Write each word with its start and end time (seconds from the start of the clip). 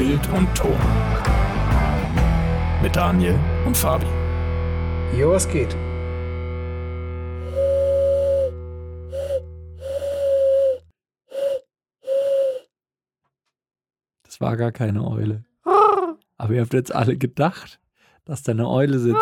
Bild 0.00 0.26
und 0.30 0.48
Ton. 0.54 0.78
Mit 2.82 2.96
Daniel 2.96 3.38
und 3.66 3.76
Fabi. 3.76 4.06
Jo, 5.14 5.32
was 5.32 5.46
geht? 5.46 5.76
Das 14.22 14.40
war 14.40 14.56
gar 14.56 14.72
keine 14.72 15.06
Eule. 15.06 15.44
Aber 16.38 16.54
ihr 16.54 16.62
habt 16.62 16.72
jetzt 16.72 16.94
alle 16.94 17.18
gedacht, 17.18 17.78
dass 18.24 18.42
da 18.42 18.52
eine 18.52 18.70
Eule 18.70 18.98
sitzt. 19.00 19.20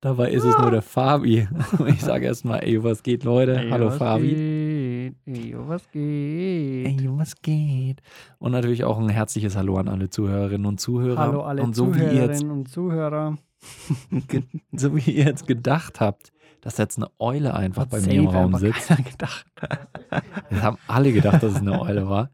Dabei 0.00 0.30
ist 0.30 0.44
es 0.44 0.56
nur 0.56 0.70
der 0.70 0.80
Fabi. 0.80 1.46
Ich 1.88 2.00
sage 2.00 2.24
erstmal, 2.24 2.60
ey, 2.64 2.82
was 2.82 3.02
geht, 3.02 3.22
Leute? 3.22 3.58
Ey, 3.58 3.68
Hallo, 3.68 3.88
was 3.88 3.98
Fabi. 3.98 4.28
Geht? 4.28 4.77
Ey, 5.26 5.54
was 5.56 5.90
geht? 5.90 6.86
Ey, 6.86 7.08
was 7.10 7.40
geht? 7.40 8.02
Und 8.38 8.52
natürlich 8.52 8.84
auch 8.84 8.98
ein 8.98 9.08
herzliches 9.08 9.56
Hallo 9.56 9.76
an 9.76 9.88
alle 9.88 10.10
Zuhörerinnen 10.10 10.66
und 10.66 10.80
Zuhörer. 10.80 11.18
Hallo 11.18 11.42
alle 11.42 11.62
und 11.62 11.74
so 11.74 11.94
wie 11.94 12.00
ihr 12.00 12.12
jetzt, 12.26 12.40
Zuhörerinnen 12.40 12.50
und 12.50 12.68
Zuhörer. 12.68 13.38
so 14.72 14.96
wie 14.96 15.10
ihr 15.10 15.24
jetzt 15.24 15.46
gedacht 15.46 16.00
habt, 16.00 16.32
dass 16.60 16.78
jetzt 16.78 16.98
eine 16.98 17.08
Eule 17.18 17.54
einfach 17.54 17.82
Hat 17.82 17.90
bei 17.90 18.00
mir 18.00 18.14
im 18.14 18.28
Raum 18.28 18.56
sitzt. 18.56 18.88
gedacht. 18.88 19.46
Das 20.50 20.62
haben 20.62 20.78
alle 20.86 21.12
gedacht, 21.12 21.42
dass 21.42 21.52
es 21.52 21.60
eine 21.60 21.78
Eule 21.80 22.08
war. 22.08 22.30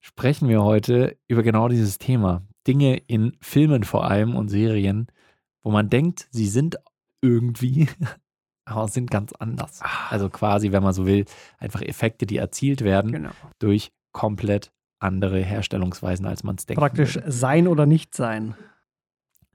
Sprechen 0.00 0.48
wir 0.48 0.62
heute 0.62 1.18
über 1.28 1.42
genau 1.42 1.68
dieses 1.68 1.98
Thema. 1.98 2.42
Dinge 2.66 2.96
in 2.96 3.36
Filmen 3.40 3.84
vor 3.84 4.10
allem 4.10 4.34
und 4.34 4.48
Serien, 4.48 5.08
wo 5.62 5.70
man 5.70 5.90
denkt, 5.90 6.26
sie 6.30 6.46
sind 6.46 6.78
irgendwie, 7.20 7.88
aber 8.70 8.88
sind 8.88 9.10
ganz 9.10 9.32
anders. 9.32 9.80
Also 10.10 10.28
quasi, 10.30 10.72
wenn 10.72 10.82
man 10.82 10.92
so 10.92 11.06
will, 11.06 11.24
einfach 11.58 11.82
Effekte, 11.82 12.26
die 12.26 12.36
erzielt 12.36 12.82
werden 12.82 13.12
Genau. 13.12 13.30
durch 13.58 13.92
komplett 14.12 14.72
andere 14.98 15.40
Herstellungsweisen, 15.40 16.26
als 16.26 16.42
man 16.44 16.56
es 16.56 16.66
denkt. 16.66 16.78
Praktisch 16.80 17.18
sein 17.26 17.66
oder 17.68 17.86
nicht 17.86 18.14
sein. 18.14 18.54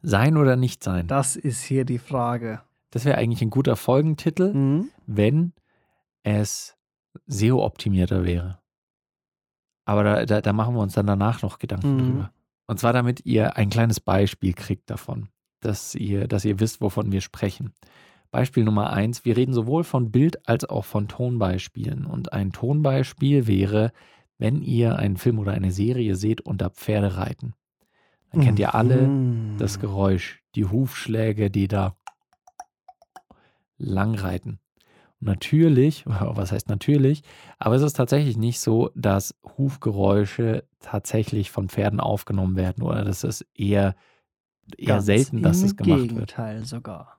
Sein 0.02 0.38
oder 0.38 0.56
nicht 0.56 0.84
sein. 0.84 1.08
Das 1.08 1.36
ist 1.36 1.64
hier 1.64 1.86
die 1.86 2.00
Frage. 2.00 2.62
Das 2.92 3.06
wäre 3.06 3.18
eigentlich 3.18 3.42
ein 3.42 3.50
guter 3.50 3.76
Folgentitel, 3.76 4.54
Mhm. 4.54 4.90
wenn 5.06 5.54
es 6.24 6.76
SEO-optimierter 7.28 8.24
wäre. 8.24 8.60
Aber 9.86 10.04
da, 10.04 10.26
da, 10.26 10.42
da 10.42 10.54
machen 10.54 10.76
wir 10.76 10.82
uns 10.82 10.94
dann 10.94 11.08
danach 11.08 11.42
noch 11.42 11.60
Gedanken 11.60 11.96
Mhm. 11.96 12.00
drüber. 12.00 12.32
Und 12.68 12.80
zwar, 12.80 12.94
damit 12.94 13.26
ihr 13.26 13.58
ein 13.58 13.70
kleines 13.70 14.00
Beispiel 14.00 14.54
kriegt 14.54 14.90
davon, 14.90 15.30
dass 15.60 15.94
ihr, 15.94 16.28
dass 16.28 16.46
ihr 16.46 16.60
wisst, 16.60 16.82
wovon 16.82 17.12
wir 17.12 17.22
sprechen. 17.22 17.74
Beispiel 18.36 18.64
Nummer 18.64 18.92
eins, 18.92 19.26
wir 19.26 19.36
reden 19.38 19.54
sowohl 19.54 19.84
von 19.84 20.12
Bild- 20.12 20.48
als 20.48 20.66
auch 20.66 20.86
von 20.86 21.08
Tonbeispielen. 21.08 22.06
Und 22.06 22.34
ein 22.34 22.52
Tonbeispiel 22.52 23.48
wäre, 23.48 23.92
wenn 24.38 24.62
ihr 24.62 24.98
einen 24.98 25.18
Film 25.18 25.40
oder 25.40 25.54
eine 25.54 25.72
Serie 25.72 26.16
seht 26.16 26.42
und 26.42 26.62
da 26.62 26.70
Pferde 26.70 27.18
reiten. 27.18 27.54
Dann 28.32 28.42
kennt 28.42 28.60
ihr 28.60 28.76
alle 28.76 29.08
Mhm. 29.08 29.58
das 29.58 29.80
Geräusch, 29.80 30.44
die 30.56 30.66
Hufschläge, 30.66 31.50
die 31.50 31.68
da 31.70 31.96
langreiten. 33.78 34.60
Und 35.22 35.28
natürlich, 35.28 36.04
was 36.06 36.52
heißt 36.52 36.68
natürlich, 36.70 37.24
aber 37.58 37.76
es 37.76 37.82
ist 37.82 37.94
tatsächlich 37.96 38.38
nicht 38.38 38.60
so, 38.60 38.92
dass 38.96 39.36
Hufgeräusche 39.58 40.66
tatsächlich 40.82 41.52
von 41.52 41.70
Pferden 41.70 42.00
aufgenommen 42.00 42.56
werden 42.58 42.84
oder 42.84 43.04
das 43.06 43.24
ist 43.24 43.46
eher, 43.56 43.96
eher 44.78 44.96
Ganz 44.96 45.06
selten, 45.06 45.42
dass 45.42 45.62
im 45.62 45.66
es 45.68 45.78
gemacht 45.78 46.00
wird. 46.02 46.10
Gegenteil 46.12 46.66
sogar. 46.66 47.15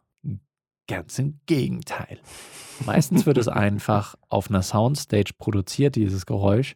Ganz 0.88 1.18
im 1.18 1.40
Gegenteil. 1.46 2.20
Meistens 2.84 3.26
wird 3.26 3.38
es 3.38 3.48
einfach 3.48 4.14
auf 4.28 4.50
einer 4.50 4.62
Soundstage 4.62 5.32
produziert, 5.36 5.96
dieses 5.96 6.26
Geräusch. 6.26 6.74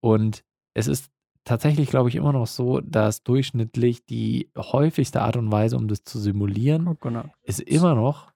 Und 0.00 0.44
es 0.74 0.86
ist 0.86 1.10
tatsächlich, 1.44 1.88
glaube 1.90 2.08
ich, 2.08 2.16
immer 2.16 2.32
noch 2.32 2.46
so, 2.46 2.80
dass 2.80 3.22
durchschnittlich 3.22 4.04
die 4.06 4.50
häufigste 4.56 5.22
Art 5.22 5.36
und 5.36 5.52
Weise, 5.52 5.76
um 5.76 5.88
das 5.88 6.02
zu 6.02 6.18
simulieren, 6.18 6.86
Coconut. 6.86 7.30
ist 7.42 7.60
immer 7.60 7.94
noch 7.94 8.32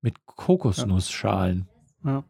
mit 0.00 0.24
Kokosnussschalen. 0.26 1.68
Ja. 2.04 2.24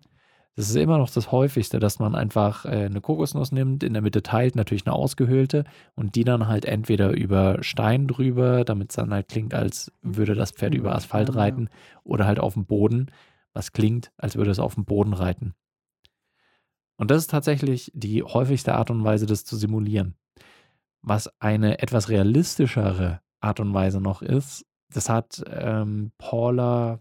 Das 0.56 0.70
ist 0.70 0.76
immer 0.76 0.96
noch 0.96 1.10
das 1.10 1.30
häufigste, 1.32 1.78
dass 1.78 1.98
man 1.98 2.14
einfach 2.14 2.64
äh, 2.64 2.86
eine 2.86 3.02
Kokosnuss 3.02 3.52
nimmt, 3.52 3.82
in 3.82 3.92
der 3.92 4.00
Mitte 4.00 4.22
teilt, 4.22 4.56
natürlich 4.56 4.86
eine 4.86 4.94
ausgehöhlte 4.94 5.64
und 5.94 6.14
die 6.14 6.24
dann 6.24 6.48
halt 6.48 6.64
entweder 6.64 7.10
über 7.10 7.62
Stein 7.62 8.08
drüber, 8.08 8.64
damit 8.64 8.90
es 8.90 8.96
dann 8.96 9.12
halt 9.12 9.28
klingt, 9.28 9.52
als 9.52 9.92
würde 10.00 10.34
das 10.34 10.52
Pferd 10.52 10.74
über 10.74 10.94
Asphalt 10.94 11.28
Ja, 11.28 11.34
ja. 11.34 11.40
reiten 11.40 11.68
oder 12.04 12.26
halt 12.26 12.40
auf 12.40 12.54
dem 12.54 12.64
Boden, 12.64 13.10
was 13.52 13.72
klingt, 13.72 14.12
als 14.16 14.36
würde 14.36 14.50
es 14.50 14.58
auf 14.58 14.74
dem 14.74 14.86
Boden 14.86 15.12
reiten. 15.12 15.54
Und 16.96 17.10
das 17.10 17.18
ist 17.18 17.30
tatsächlich 17.30 17.92
die 17.94 18.22
häufigste 18.22 18.74
Art 18.74 18.90
und 18.90 19.04
Weise, 19.04 19.26
das 19.26 19.44
zu 19.44 19.56
simulieren. 19.56 20.14
Was 21.02 21.30
eine 21.38 21.80
etwas 21.80 22.08
realistischere 22.08 23.20
Art 23.40 23.60
und 23.60 23.74
Weise 23.74 24.00
noch 24.00 24.22
ist, 24.22 24.64
das 24.88 25.10
hat 25.10 25.44
ähm, 25.50 26.12
Paula, 26.16 27.00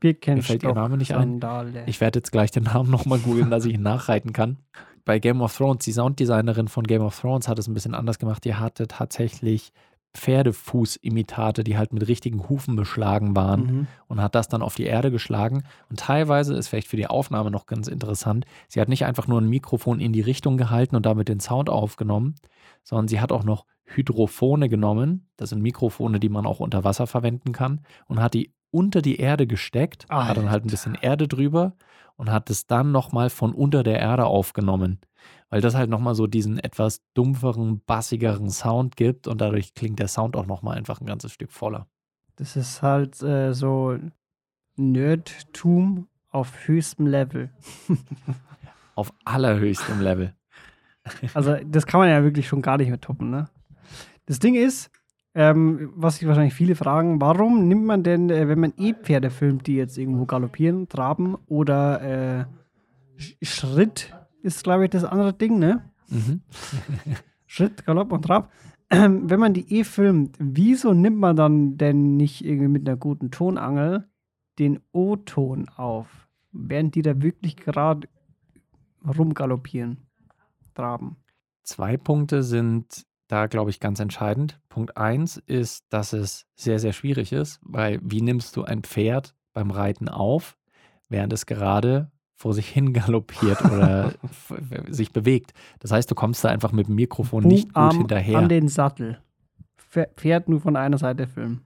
Birkenstock. 0.00 0.44
fällt 0.46 0.62
ihr 0.62 0.72
Name 0.74 0.96
nicht 0.96 1.12
ein? 1.14 1.40
Sandale. 1.40 1.84
ich 1.86 2.00
werde 2.00 2.18
jetzt 2.18 2.32
gleich 2.32 2.50
den 2.50 2.64
Namen 2.64 2.90
nochmal 2.90 3.18
googeln, 3.18 3.50
dass 3.50 3.64
ich 3.64 3.74
ihn 3.74 3.82
nachreiten 3.82 4.32
kann. 4.32 4.58
Bei 5.04 5.18
Game 5.18 5.40
of 5.40 5.56
Thrones, 5.56 5.84
die 5.84 5.92
Sounddesignerin 5.92 6.68
von 6.68 6.84
Game 6.84 7.02
of 7.02 7.18
Thrones 7.18 7.46
hat 7.48 7.58
es 7.58 7.68
ein 7.68 7.74
bisschen 7.74 7.94
anders 7.94 8.18
gemacht. 8.18 8.44
Die 8.44 8.54
hatte 8.54 8.88
tatsächlich 8.88 9.72
Pferdefußimitate, 10.14 11.62
die 11.64 11.76
halt 11.76 11.92
mit 11.92 12.08
richtigen 12.08 12.48
Hufen 12.48 12.76
beschlagen 12.76 13.36
waren 13.36 13.60
Mhm. 13.66 13.86
und 14.08 14.20
hat 14.20 14.34
das 14.34 14.48
dann 14.48 14.62
auf 14.62 14.74
die 14.74 14.84
Erde 14.84 15.10
geschlagen. 15.10 15.64
Und 15.90 16.00
teilweise 16.00 16.54
ist 16.54 16.68
vielleicht 16.68 16.88
für 16.88 16.96
die 16.96 17.06
Aufnahme 17.06 17.50
noch 17.50 17.66
ganz 17.66 17.88
interessant, 17.88 18.46
sie 18.68 18.80
hat 18.80 18.88
nicht 18.88 19.04
einfach 19.04 19.26
nur 19.26 19.40
ein 19.40 19.48
Mikrofon 19.48 20.00
in 20.00 20.12
die 20.12 20.20
Richtung 20.20 20.56
gehalten 20.56 20.96
und 20.96 21.06
damit 21.06 21.28
den 21.28 21.40
Sound 21.40 21.68
aufgenommen, 21.70 22.34
sondern 22.82 23.08
sie 23.08 23.20
hat 23.20 23.32
auch 23.32 23.44
noch 23.44 23.66
Hydrophone 23.84 24.68
genommen. 24.68 25.28
Das 25.36 25.50
sind 25.50 25.62
Mikrofone, 25.62 26.18
die 26.18 26.28
man 26.28 26.46
auch 26.46 26.60
unter 26.60 26.82
Wasser 26.82 27.06
verwenden 27.06 27.52
kann 27.52 27.82
und 28.06 28.20
hat 28.20 28.34
die 28.34 28.52
unter 28.70 29.02
die 29.02 29.16
Erde 29.16 29.46
gesteckt, 29.46 30.06
hat 30.08 30.36
dann 30.36 30.50
halt 30.50 30.64
ein 30.64 30.70
bisschen 30.70 30.94
Erde 30.94 31.28
drüber 31.28 31.74
und 32.16 32.30
hat 32.30 32.50
es 32.50 32.66
dann 32.66 32.92
nochmal 32.92 33.30
von 33.30 33.54
unter 33.54 33.82
der 33.82 33.98
Erde 33.98 34.26
aufgenommen. 34.26 35.00
Weil 35.48 35.60
das 35.60 35.74
halt 35.74 35.90
nochmal 35.90 36.14
so 36.14 36.26
diesen 36.26 36.58
etwas 36.58 37.02
dumpferen, 37.14 37.82
bassigeren 37.86 38.50
Sound 38.50 38.96
gibt 38.96 39.28
und 39.28 39.40
dadurch 39.40 39.74
klingt 39.74 39.98
der 39.98 40.08
Sound 40.08 40.36
auch 40.36 40.46
nochmal 40.46 40.76
einfach 40.76 41.00
ein 41.00 41.06
ganzes 41.06 41.32
Stück 41.32 41.52
voller. 41.52 41.86
Das 42.36 42.56
ist 42.56 42.82
halt 42.82 43.22
äh, 43.22 43.52
so 43.54 43.96
Nerdtum 44.76 46.08
auf 46.30 46.66
höchstem 46.66 47.06
Level. 47.06 47.50
Auf 48.94 49.12
allerhöchstem 49.26 50.00
Level. 50.00 50.34
Also, 51.34 51.56
das 51.66 51.84
kann 51.84 52.00
man 52.00 52.08
ja 52.08 52.22
wirklich 52.22 52.48
schon 52.48 52.62
gar 52.62 52.78
nicht 52.78 52.88
mehr 52.88 53.00
toppen, 53.00 53.28
ne? 53.28 53.50
Das 54.24 54.38
Ding 54.38 54.54
ist, 54.54 54.90
ähm, 55.36 55.92
was 55.94 56.16
sich 56.16 56.26
wahrscheinlich 56.26 56.54
viele 56.54 56.74
fragen, 56.74 57.20
warum 57.20 57.68
nimmt 57.68 57.84
man 57.84 58.02
denn, 58.02 58.30
äh, 58.30 58.48
wenn 58.48 58.58
man 58.58 58.72
E-Pferde 58.78 59.28
filmt, 59.28 59.66
die 59.66 59.74
jetzt 59.76 59.98
irgendwo 59.98 60.24
galoppieren, 60.24 60.88
traben 60.88 61.36
oder 61.46 62.00
äh, 62.40 62.44
Sch- 63.18 63.36
Schritt 63.42 64.14
ist, 64.42 64.64
glaube 64.64 64.84
ich, 64.84 64.90
das 64.90 65.04
andere 65.04 65.34
Ding, 65.34 65.58
ne? 65.58 65.90
Mhm. 66.08 66.40
Schritt, 67.46 67.84
Galopp 67.84 68.12
und 68.12 68.22
Trab. 68.24 68.50
Ähm, 68.88 69.22
wenn 69.28 69.38
man 69.38 69.52
die 69.52 69.70
eh 69.78 69.84
filmt, 69.84 70.36
wieso 70.38 70.94
nimmt 70.94 71.18
man 71.18 71.36
dann 71.36 71.76
denn 71.76 72.16
nicht 72.16 72.42
irgendwie 72.42 72.68
mit 72.68 72.88
einer 72.88 72.96
guten 72.96 73.30
Tonangel 73.30 74.08
den 74.58 74.80
O-Ton 74.92 75.68
auf, 75.68 76.28
während 76.50 76.94
die 76.94 77.02
da 77.02 77.20
wirklich 77.20 77.56
gerade 77.56 78.08
rumgaloppieren, 79.06 79.98
traben? 80.74 81.16
Zwei 81.62 81.98
Punkte 81.98 82.42
sind 82.42 83.04
da, 83.28 83.46
glaube 83.46 83.70
ich, 83.70 83.80
ganz 83.80 83.98
entscheidend. 84.00 84.60
Punkt 84.68 84.96
eins 84.96 85.36
ist, 85.46 85.84
dass 85.90 86.12
es 86.12 86.46
sehr, 86.54 86.78
sehr 86.78 86.92
schwierig 86.92 87.32
ist, 87.32 87.58
weil 87.62 87.98
wie 88.02 88.20
nimmst 88.22 88.56
du 88.56 88.64
ein 88.64 88.82
Pferd 88.82 89.34
beim 89.52 89.70
Reiten 89.70 90.08
auf, 90.08 90.56
während 91.08 91.32
es 91.32 91.46
gerade 91.46 92.10
vor 92.34 92.54
sich 92.54 92.68
hin 92.68 92.92
galoppiert 92.92 93.62
oder 93.64 94.12
sich 94.88 95.12
bewegt? 95.12 95.52
Das 95.80 95.90
heißt, 95.90 96.10
du 96.10 96.14
kommst 96.14 96.44
da 96.44 96.50
einfach 96.50 96.72
mit 96.72 96.86
dem 96.88 96.94
Mikrofon 96.94 97.44
nicht 97.44 97.72
gut 97.74 97.94
hinterher. 97.98 98.38
An 98.38 98.48
den 98.48 98.68
Sattel. 98.68 99.20
Pfer- 99.92 100.08
Pferd 100.16 100.48
nur 100.48 100.60
von 100.60 100.76
einer 100.76 100.98
Seite 100.98 101.26
filmen. 101.26 101.62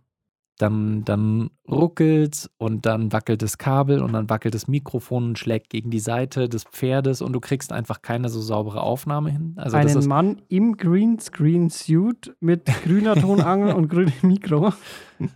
Dann, 0.60 1.04
dann 1.04 1.50
ruckelt's 1.68 2.50
und 2.58 2.86
dann 2.86 3.12
wackelt 3.12 3.42
das 3.42 3.58
Kabel 3.58 4.02
und 4.02 4.12
dann 4.12 4.28
wackelt 4.28 4.54
das 4.54 4.68
Mikrofon 4.68 5.28
und 5.28 5.38
schlägt 5.38 5.70
gegen 5.70 5.90
die 5.90 6.00
Seite 6.00 6.48
des 6.48 6.64
Pferdes 6.64 7.22
und 7.22 7.32
du 7.32 7.40
kriegst 7.40 7.72
einfach 7.72 8.02
keine 8.02 8.28
so 8.28 8.40
saubere 8.40 8.82
Aufnahme 8.82 9.30
hin. 9.30 9.54
Also 9.56 9.76
das 9.76 9.86
Einen 9.86 9.98
ist 9.98 10.06
Mann 10.06 10.42
im 10.48 10.76
Greenscreen-Suit 10.76 12.36
mit 12.40 12.66
grüner 12.84 13.16
Tonangel 13.16 13.74
und 13.74 13.88
grünem 13.88 14.12
Mikro. 14.22 14.72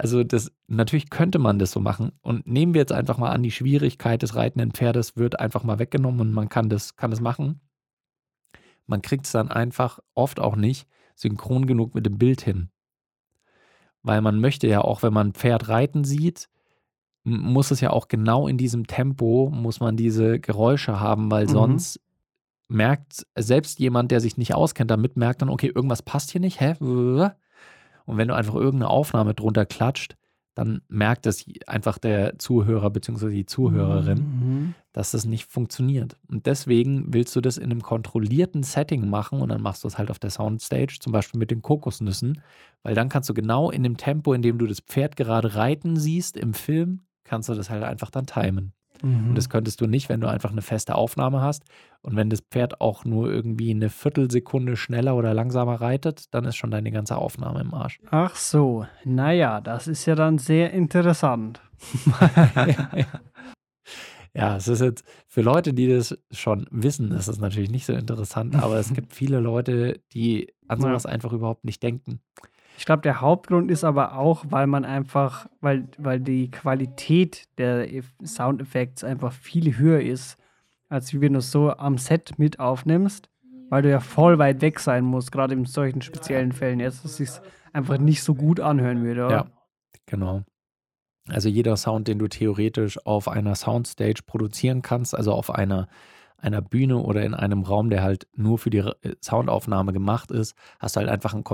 Also 0.00 0.22
das, 0.22 0.52
natürlich 0.68 1.10
könnte 1.10 1.40
man 1.40 1.58
das 1.58 1.72
so 1.72 1.80
machen. 1.80 2.12
Und 2.22 2.46
nehmen 2.46 2.72
wir 2.72 2.80
jetzt 2.80 2.92
einfach 2.92 3.18
mal 3.18 3.30
an, 3.30 3.42
die 3.42 3.50
Schwierigkeit 3.50 4.22
des 4.22 4.36
reitenden 4.36 4.70
Pferdes 4.70 5.16
wird 5.16 5.40
einfach 5.40 5.64
mal 5.64 5.80
weggenommen 5.80 6.20
und 6.20 6.32
man 6.32 6.48
kann 6.48 6.68
das, 6.68 6.94
kann 6.94 7.10
das 7.10 7.20
machen. 7.20 7.60
Man 8.86 9.02
kriegt 9.02 9.26
es 9.26 9.32
dann 9.32 9.50
einfach 9.50 9.98
oft 10.14 10.38
auch 10.38 10.54
nicht 10.54 10.86
synchron 11.16 11.66
genug 11.66 11.96
mit 11.96 12.06
dem 12.06 12.16
Bild 12.16 12.40
hin. 12.42 12.70
Weil 14.08 14.22
man 14.22 14.40
möchte 14.40 14.66
ja 14.66 14.80
auch, 14.80 15.02
wenn 15.02 15.12
man 15.12 15.28
ein 15.28 15.32
Pferd 15.34 15.68
reiten 15.68 16.02
sieht, 16.02 16.48
muss 17.24 17.70
es 17.70 17.82
ja 17.82 17.90
auch 17.90 18.08
genau 18.08 18.48
in 18.48 18.56
diesem 18.56 18.86
Tempo, 18.86 19.50
muss 19.52 19.80
man 19.80 19.98
diese 19.98 20.40
Geräusche 20.40 20.98
haben, 20.98 21.30
weil 21.30 21.44
Mhm. 21.44 21.50
sonst 21.50 22.00
merkt 22.68 23.26
selbst 23.36 23.78
jemand, 23.80 24.10
der 24.10 24.20
sich 24.20 24.38
nicht 24.38 24.54
auskennt, 24.54 24.90
damit 24.90 25.18
merkt 25.18 25.42
dann, 25.42 25.50
okay, 25.50 25.70
irgendwas 25.74 26.00
passt 26.00 26.30
hier 26.30 26.40
nicht, 26.40 26.58
hä? 26.58 26.74
Und 26.80 28.16
wenn 28.16 28.28
du 28.28 28.34
einfach 28.34 28.54
irgendeine 28.54 28.88
Aufnahme 28.88 29.34
drunter 29.34 29.66
klatscht, 29.66 30.16
dann 30.54 30.80
merkt 30.88 31.26
es 31.26 31.44
einfach 31.66 31.98
der 31.98 32.38
Zuhörer 32.38 32.88
bzw. 32.88 33.28
die 33.28 33.44
Zuhörerin, 33.46 34.18
Mhm. 34.20 34.57
Dass 34.92 35.12
das 35.12 35.24
nicht 35.24 35.46
funktioniert. 35.46 36.16
Und 36.28 36.46
deswegen 36.46 37.12
willst 37.12 37.34
du 37.36 37.40
das 37.40 37.58
in 37.58 37.70
einem 37.70 37.82
kontrollierten 37.82 38.62
Setting 38.62 39.08
machen 39.08 39.40
und 39.40 39.48
dann 39.48 39.62
machst 39.62 39.84
du 39.84 39.88
es 39.88 39.98
halt 39.98 40.10
auf 40.10 40.18
der 40.18 40.30
Soundstage, 40.30 40.98
zum 41.00 41.12
Beispiel 41.12 41.38
mit 41.38 41.50
den 41.50 41.62
Kokosnüssen, 41.62 42.40
weil 42.82 42.94
dann 42.94 43.08
kannst 43.08 43.28
du 43.28 43.34
genau 43.34 43.70
in 43.70 43.82
dem 43.82 43.96
Tempo, 43.96 44.32
in 44.32 44.42
dem 44.42 44.58
du 44.58 44.66
das 44.66 44.80
Pferd 44.80 45.16
gerade 45.16 45.54
reiten 45.54 45.96
siehst 45.96 46.36
im 46.36 46.54
Film, 46.54 47.00
kannst 47.24 47.48
du 47.48 47.54
das 47.54 47.70
halt 47.70 47.82
einfach 47.82 48.10
dann 48.10 48.26
timen. 48.26 48.72
Mhm. 49.02 49.30
Und 49.30 49.34
das 49.34 49.48
könntest 49.48 49.80
du 49.80 49.86
nicht, 49.86 50.08
wenn 50.08 50.20
du 50.20 50.28
einfach 50.28 50.50
eine 50.50 50.62
feste 50.62 50.94
Aufnahme 50.94 51.40
hast. 51.40 51.64
Und 52.02 52.16
wenn 52.16 52.30
das 52.30 52.40
Pferd 52.40 52.80
auch 52.80 53.04
nur 53.04 53.30
irgendwie 53.30 53.70
eine 53.70 53.90
Viertelsekunde 53.90 54.76
schneller 54.76 55.16
oder 55.16 55.34
langsamer 55.34 55.80
reitet, 55.80 56.32
dann 56.34 56.44
ist 56.44 56.56
schon 56.56 56.70
deine 56.70 56.90
ganze 56.90 57.16
Aufnahme 57.16 57.60
im 57.60 57.74
Arsch. 57.74 58.00
Ach 58.10 58.36
so, 58.36 58.86
naja, 59.04 59.60
das 59.60 59.88
ist 59.88 60.06
ja 60.06 60.14
dann 60.14 60.38
sehr 60.38 60.72
interessant. 60.72 61.60
Ja, 62.56 62.90
es 64.56 64.68
ist 64.68 64.80
jetzt 64.80 65.04
für 65.26 65.42
Leute, 65.42 65.72
die 65.74 65.88
das 65.88 66.16
schon 66.30 66.66
wissen, 66.70 67.10
ist 67.12 67.28
es 67.28 67.38
natürlich 67.40 67.70
nicht 67.70 67.86
so 67.86 67.92
interessant, 67.92 68.54
aber 68.56 68.76
es 68.78 68.92
gibt 68.92 69.12
viele 69.14 69.40
Leute, 69.40 70.00
die 70.12 70.52
an 70.68 70.78
Ja. 70.80 70.88
sowas 70.88 71.06
einfach 71.06 71.32
überhaupt 71.32 71.64
nicht 71.64 71.82
denken. 71.82 72.20
Ich 72.76 72.84
glaube, 72.86 73.02
der 73.02 73.20
Hauptgrund 73.20 73.70
ist 73.72 73.82
aber 73.82 74.16
auch, 74.16 74.44
weil 74.50 74.68
man 74.68 74.84
einfach, 74.84 75.48
weil, 75.60 75.88
weil 75.98 76.20
die 76.20 76.48
Qualität 76.50 77.48
der 77.58 77.88
Eff- 77.90 78.14
Soundeffekte 78.24 79.04
einfach 79.06 79.32
viel 79.32 79.76
höher 79.76 80.00
ist, 80.00 80.36
als 80.88 81.12
wie 81.12 81.20
wenn 81.20 81.32
du 81.32 81.40
es 81.40 81.50
so 81.50 81.70
am 81.76 81.98
Set 81.98 82.38
mit 82.38 82.60
aufnimmst, 82.60 83.28
weil 83.68 83.82
du 83.82 83.90
ja 83.90 83.98
voll 83.98 84.38
weit 84.38 84.60
weg 84.62 84.78
sein 84.78 85.04
musst, 85.04 85.32
gerade 85.32 85.54
in 85.54 85.64
solchen 85.64 86.00
speziellen 86.02 86.52
Fällen 86.52 86.78
jetzt, 86.78 87.04
dass 87.04 87.10
es 87.12 87.16
sich 87.34 87.40
einfach 87.72 87.98
nicht 87.98 88.22
so 88.22 88.34
gut 88.36 88.60
anhören 88.60 89.02
würde. 89.02 89.26
Oder? 89.26 89.34
Ja, 89.34 89.46
genau. 90.06 90.44
Also 91.30 91.48
jeder 91.48 91.76
Sound, 91.76 92.08
den 92.08 92.18
du 92.18 92.28
theoretisch 92.28 93.04
auf 93.06 93.28
einer 93.28 93.54
Soundstage 93.54 94.22
produzieren 94.26 94.82
kannst, 94.82 95.14
also 95.14 95.32
auf 95.32 95.50
einer, 95.50 95.88
einer 96.38 96.62
Bühne 96.62 96.98
oder 96.98 97.22
in 97.24 97.34
einem 97.34 97.62
Raum, 97.62 97.90
der 97.90 98.02
halt 98.02 98.26
nur 98.34 98.58
für 98.58 98.70
die 98.70 98.78
äh, 98.78 98.94
Soundaufnahme 99.22 99.92
gemacht 99.92 100.30
ist, 100.30 100.54
hast 100.78 100.96
du 100.96 101.00
halt 101.00 101.08
einfach 101.10 101.34
ein, 101.34 101.44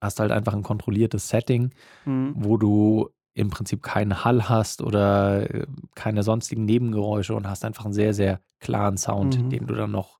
hast 0.00 0.20
halt 0.20 0.32
einfach 0.32 0.54
ein 0.54 0.62
kontrolliertes 0.62 1.28
Setting, 1.28 1.70
Mhm. 2.04 2.34
wo 2.36 2.56
du 2.56 3.08
im 3.36 3.50
Prinzip 3.50 3.82
keinen 3.82 4.24
Hall 4.24 4.48
hast 4.48 4.80
oder 4.82 5.50
äh, 5.52 5.66
keine 5.94 6.22
sonstigen 6.22 6.64
Nebengeräusche 6.64 7.34
und 7.34 7.48
hast 7.48 7.64
einfach 7.64 7.84
einen 7.84 7.94
sehr, 7.94 8.14
sehr 8.14 8.40
klaren 8.60 8.96
Sound, 8.96 9.42
Mhm. 9.42 9.50
den 9.50 9.66
du 9.66 9.74
dann 9.74 9.90
noch 9.90 10.18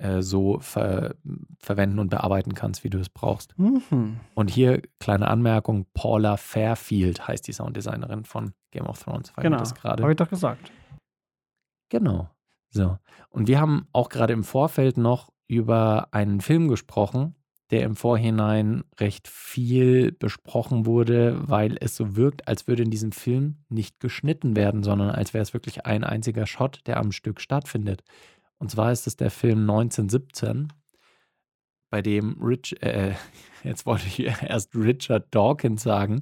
äh, 0.00 0.22
so 0.22 0.58
ver 0.60 1.14
verwenden 1.58 1.98
und 1.98 2.08
bearbeiten 2.08 2.54
kannst, 2.54 2.84
wie 2.84 2.90
du 2.90 2.98
es 2.98 3.08
brauchst. 3.08 3.56
Mhm. 3.58 4.18
Und 4.34 4.50
hier 4.50 4.82
kleine 4.98 5.28
Anmerkung: 5.28 5.86
Paula 5.94 6.36
Fairfield 6.36 7.28
heißt 7.28 7.46
die 7.46 7.52
Sounddesignerin 7.52 8.24
von 8.24 8.52
Game 8.70 8.86
of 8.86 9.02
Thrones. 9.02 9.32
Genau, 9.36 9.58
habe 9.58 10.10
ich 10.10 10.16
doch 10.16 10.28
gesagt. 10.28 10.72
Genau. 11.90 12.30
So. 12.70 12.98
Und 13.28 13.48
wir 13.48 13.60
haben 13.60 13.88
auch 13.92 14.08
gerade 14.08 14.32
im 14.32 14.44
Vorfeld 14.44 14.96
noch 14.96 15.28
über 15.48 16.08
einen 16.12 16.40
Film 16.40 16.68
gesprochen, 16.68 17.34
der 17.70 17.82
im 17.82 17.96
Vorhinein 17.96 18.84
recht 18.98 19.28
viel 19.28 20.12
besprochen 20.12 20.86
wurde, 20.86 21.48
weil 21.48 21.76
es 21.80 21.96
so 21.96 22.16
wirkt, 22.16 22.48
als 22.48 22.66
würde 22.68 22.84
in 22.84 22.90
diesem 22.90 23.12
Film 23.12 23.56
nicht 23.68 24.00
geschnitten 24.00 24.56
werden, 24.56 24.82
sondern 24.82 25.10
als 25.10 25.34
wäre 25.34 25.42
es 25.42 25.52
wirklich 25.52 25.86
ein 25.86 26.04
einziger 26.04 26.46
Shot, 26.46 26.80
der 26.86 26.96
am 26.96 27.12
Stück 27.12 27.40
stattfindet. 27.40 28.02
Und 28.60 28.70
zwar 28.70 28.92
ist 28.92 29.06
es 29.06 29.16
der 29.16 29.30
Film 29.30 29.60
1917, 29.60 30.72
bei 31.90 32.02
dem 32.02 32.36
Rich, 32.40 32.80
äh, 32.82 33.14
jetzt 33.64 33.86
wollte 33.86 34.06
ich 34.06 34.20
erst 34.42 34.76
Richard 34.76 35.34
Dawkins 35.34 35.82
sagen, 35.82 36.20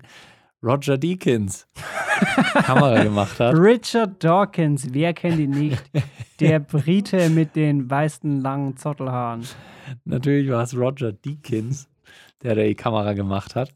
Roger 0.63 0.99
Deakins 0.99 1.69
Kamera 2.65 3.03
gemacht 3.05 3.39
hat. 3.39 3.55
Richard 3.55 4.23
Dawkins, 4.25 4.89
wer 4.93 5.13
kennt 5.15 5.39
ihn 5.39 5.51
nicht? 5.51 5.91
Der 6.41 6.59
Brite 6.59 7.31
mit 7.31 7.55
den 7.55 7.89
weißen 7.89 8.41
langen 8.41 8.77
Zottelhaaren. 8.77 9.47
Natürlich 10.05 10.51
war 10.51 10.63
es 10.63 10.77
Roger 10.77 11.13
Deakins, 11.13 11.89
der 12.43 12.57
da 12.57 12.63
die 12.63 12.75
Kamera 12.75 13.13
gemacht 13.13 13.55
hat. 13.55 13.73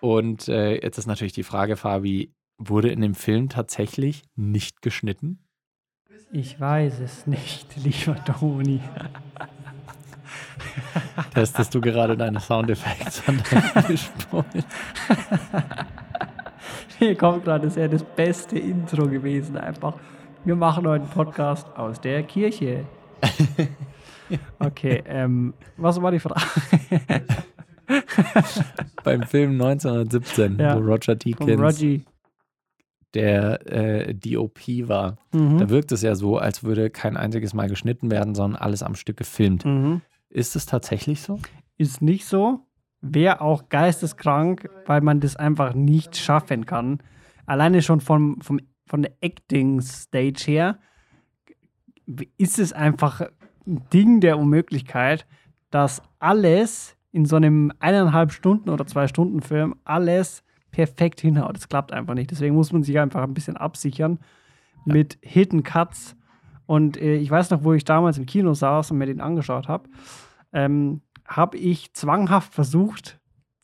Und 0.00 0.48
äh, 0.48 0.82
jetzt 0.82 0.96
ist 0.96 1.06
natürlich 1.06 1.34
die 1.34 1.42
Frage, 1.42 1.76
Fabi, 1.76 2.32
wurde 2.58 2.88
in 2.90 3.00
dem 3.00 3.14
Film 3.14 3.48
tatsächlich 3.50 4.22
nicht 4.34 4.80
geschnitten? 4.80 5.45
Ich 6.32 6.60
weiß 6.60 7.00
es 7.00 7.26
nicht, 7.26 7.76
lieber 7.76 8.16
Toni. 8.24 8.80
Testest 11.32 11.74
du 11.74 11.80
gerade 11.80 12.16
deine 12.16 12.40
Soundeffekte 12.40 13.22
an 13.26 13.42
deinem 13.50 13.88
Mischpult? 13.88 14.46
Hier 16.98 17.16
kommt 17.16 17.44
gerade, 17.44 17.66
das 17.66 17.76
wäre 17.76 17.88
das 17.90 18.02
beste 18.02 18.58
Intro 18.58 19.06
gewesen. 19.06 19.56
Einfach, 19.56 19.94
wir 20.44 20.56
machen 20.56 20.86
heute 20.86 21.04
einen 21.04 21.12
Podcast 21.12 21.68
aus 21.76 22.00
der 22.00 22.22
Kirche. 22.24 22.84
Okay, 24.58 25.04
ähm, 25.06 25.54
was 25.76 26.02
war 26.02 26.10
die 26.10 26.18
Frage? 26.18 26.40
Beim 29.04 29.22
Film 29.22 29.52
1917, 29.52 30.58
Ja, 30.58 30.74
wo 30.76 30.80
Roger 30.80 31.14
Deakins. 31.14 31.80
Der 33.14 33.66
äh, 33.70 34.14
DOP 34.14 34.58
war, 34.88 35.16
Mhm. 35.32 35.58
da 35.58 35.70
wirkt 35.70 35.92
es 35.92 36.02
ja 36.02 36.14
so, 36.14 36.38
als 36.38 36.64
würde 36.64 36.90
kein 36.90 37.16
einziges 37.16 37.54
Mal 37.54 37.68
geschnitten 37.68 38.10
werden, 38.10 38.34
sondern 38.34 38.60
alles 38.60 38.82
am 38.82 38.94
Stück 38.94 39.16
gefilmt. 39.16 39.64
Mhm. 39.64 40.00
Ist 40.28 40.56
es 40.56 40.66
tatsächlich 40.66 41.22
so? 41.22 41.38
Ist 41.78 42.02
nicht 42.02 42.26
so. 42.26 42.60
Wäre 43.00 43.40
auch 43.40 43.68
geisteskrank, 43.68 44.68
weil 44.86 45.00
man 45.00 45.20
das 45.20 45.36
einfach 45.36 45.74
nicht 45.74 46.16
schaffen 46.16 46.66
kann. 46.66 46.98
Alleine 47.46 47.80
schon 47.82 48.00
vom, 48.00 48.40
vom, 48.40 48.60
von 48.86 49.02
der 49.02 49.12
Acting-Stage 49.20 50.42
her 50.46 50.78
ist 52.38 52.58
es 52.58 52.72
einfach 52.72 53.20
ein 53.66 53.82
Ding 53.92 54.20
der 54.20 54.38
Unmöglichkeit, 54.38 55.26
dass 55.70 56.02
alles 56.18 56.96
in 57.12 57.24
so 57.24 57.36
einem 57.36 57.72
eineinhalb 57.80 58.32
Stunden 58.32 58.70
oder 58.70 58.86
zwei 58.86 59.08
Stunden 59.08 59.40
Film 59.42 59.74
alles 59.84 60.42
perfekt 60.76 61.22
hinhaut. 61.22 61.56
Das 61.56 61.68
klappt 61.70 61.90
einfach 61.92 62.12
nicht. 62.12 62.30
Deswegen 62.30 62.54
muss 62.54 62.70
man 62.70 62.82
sich 62.82 62.98
einfach 62.98 63.22
ein 63.22 63.32
bisschen 63.32 63.56
absichern 63.56 64.18
mit 64.84 65.16
Hidden 65.22 65.62
Cuts. 65.62 66.16
Und 66.66 66.98
äh, 67.00 67.14
ich 67.16 67.30
weiß 67.30 67.48
noch, 67.50 67.64
wo 67.64 67.72
ich 67.72 67.84
damals 67.84 68.18
im 68.18 68.26
Kino 68.26 68.52
saß 68.52 68.90
und 68.90 68.98
mir 68.98 69.06
den 69.06 69.22
angeschaut 69.22 69.68
habe, 69.68 69.88
ähm, 70.52 71.00
habe 71.26 71.56
ich 71.56 71.94
zwanghaft 71.94 72.52
versucht 72.52 73.18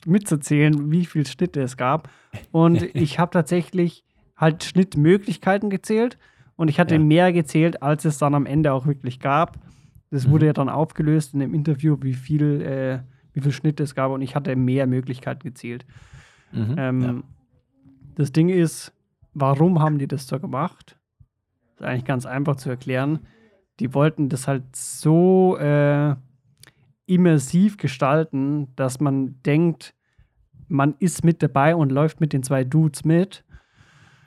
mitzuzählen, 0.07 0.91
wie 0.91 1.05
viel 1.05 1.27
Schnitte 1.27 1.61
es 1.61 1.77
gab. 1.77 2.09
Und 2.51 2.83
ich 2.95 3.19
habe 3.19 3.31
tatsächlich 3.31 4.05
halt 4.35 4.65
Schnittmöglichkeiten 4.65 5.69
gezählt 5.69 6.17
und 6.57 6.69
ich 6.69 6.81
hatte 6.81 6.95
Ja. 6.95 7.01
mehr 7.01 7.31
gezählt, 7.35 7.83
als 7.83 8.07
es 8.07 8.17
dann 8.17 8.35
am 8.35 8.47
Ende 8.47 8.73
auch 8.73 8.87
wirklich 8.87 9.21
gab. 9.21 9.59
Das 10.11 10.31
wurde 10.31 10.47
Mhm. 10.47 10.49
ja 10.49 10.53
dann 10.55 10.69
aufgelöst 10.71 11.35
in 11.35 11.41
dem 11.41 11.53
Interview, 11.53 11.99
wie 12.01 12.15
viel, 12.15 12.63
äh, 12.63 13.01
wie 13.35 13.43
viel 13.43 13.53
Schnitte 13.53 13.83
es 13.83 13.95
gab 13.95 14.11
und 14.13 14.23
ich 14.23 14.35
hatte 14.35 14.57
mehr 14.57 14.87
Möglichkeiten 14.87 15.43
gezählt. 15.43 15.85
Mhm. 16.53 16.75
Ähm, 16.79 17.03
ja. 17.03 17.23
Das 18.15 18.33
Ding 18.33 18.49
ist, 18.49 18.93
warum 19.35 19.81
haben 19.81 19.99
die 19.99 20.09
das 20.09 20.27
so 20.27 20.39
gemacht? 20.39 20.99
Das 21.65 21.81
ist 21.81 21.87
eigentlich 21.87 22.05
ganz 22.05 22.27
einfach 22.27 22.57
zu 22.57 22.71
erklären. 22.71 23.21
Die 23.81 23.95
wollten 23.95 24.29
das 24.29 24.47
halt 24.47 24.77
so 24.77 25.57
äh, 25.59 26.15
immersiv 27.07 27.79
gestalten, 27.79 28.69
dass 28.77 29.01
man 29.01 29.43
denkt, 29.43 29.95
man 30.69 30.95
ist 30.99 31.25
mit 31.25 31.43
dabei 31.43 31.75
und 31.75 31.91
läuft 31.91 32.21
mit 32.21 32.33
den 32.33 32.43
zwei 32.43 32.65
Dudes 32.65 33.05
mit. 33.05 33.45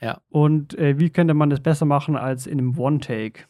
Ja. 0.02 0.22
Und 0.30 0.78
äh, 0.78 1.00
wie 1.00 1.10
könnte 1.10 1.34
man 1.34 1.50
das 1.50 1.62
besser 1.62 1.86
machen 1.86 2.16
als 2.16 2.48
in 2.48 2.60
einem 2.60 2.78
One-Take? 2.78 3.44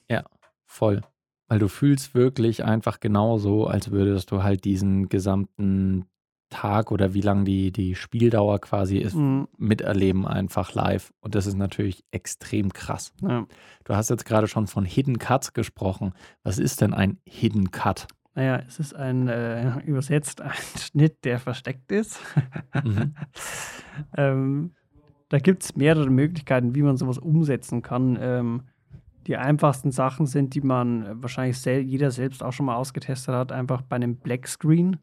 Voll. 0.66 1.02
Weil 1.48 1.60
du 1.60 1.68
fühlst 1.68 2.16
wirklich 2.16 2.64
einfach 2.64 3.00
genauso, 3.00 3.68
als 3.68 3.92
würdest 3.92 4.32
du 4.32 4.44
halt 4.44 4.64
diesen 4.66 5.10
gesamten 5.10 6.06
Tag 6.50 6.92
oder 6.92 7.14
wie 7.14 7.22
lang 7.22 7.46
die, 7.46 7.72
die 7.72 7.96
Spieldauer 7.96 8.60
quasi 8.60 8.98
ist, 8.98 9.16
Mhm. 9.16 9.48
miterleben 9.58 10.28
einfach 10.28 10.74
live. 10.74 11.12
Und 11.20 11.36
das 11.36 11.48
ist 11.48 11.58
natürlich 11.58 12.04
extrem 12.12 12.72
krass. 12.72 13.14
Ja. 13.22 13.46
Du 13.84 13.96
hast 13.96 14.10
jetzt 14.10 14.26
gerade 14.26 14.48
schon 14.48 14.68
von 14.68 14.86
Hidden 14.86 15.20
Cuts 15.20 15.54
gesprochen. 15.54 16.14
Was 16.44 16.60
ist 16.60 16.82
denn 16.82 16.94
ein 16.94 17.20
Hidden 17.26 17.72
Cut? 17.72 18.08
Naja, 18.36 18.62
es 18.68 18.80
ist 18.80 18.94
ein, 18.96 19.28
äh, 19.28 19.80
übersetzt 19.86 20.42
ein 20.42 20.52
Schnitt, 20.80 21.24
der 21.24 21.40
versteckt 21.40 21.92
ist. 21.92 22.20
Mhm. 22.84 23.16
ähm, 24.18 24.72
da 25.30 25.40
gibt 25.40 25.64
es 25.64 25.76
mehrere 25.76 26.10
Möglichkeiten, 26.10 26.76
wie 26.76 26.84
man 26.84 26.98
sowas 26.98 27.18
umsetzen 27.18 27.82
kann. 27.82 28.18
Ähm, 28.20 28.64
die 29.28 29.38
einfachsten 29.38 29.92
Sachen 29.92 30.28
sind, 30.28 30.54
die 30.54 30.62
man 30.62 31.22
wahrscheinlich 31.24 31.60
sel 31.60 31.80
jeder 31.82 32.12
selbst 32.12 32.44
auch 32.44 32.52
schon 32.52 32.68
mal 32.68 32.76
ausgetestet 32.76 33.34
hat, 33.34 33.52
einfach 33.52 33.82
bei 33.82 33.96
einem 33.96 34.18
Black 34.18 34.48
Screen. 34.48 34.98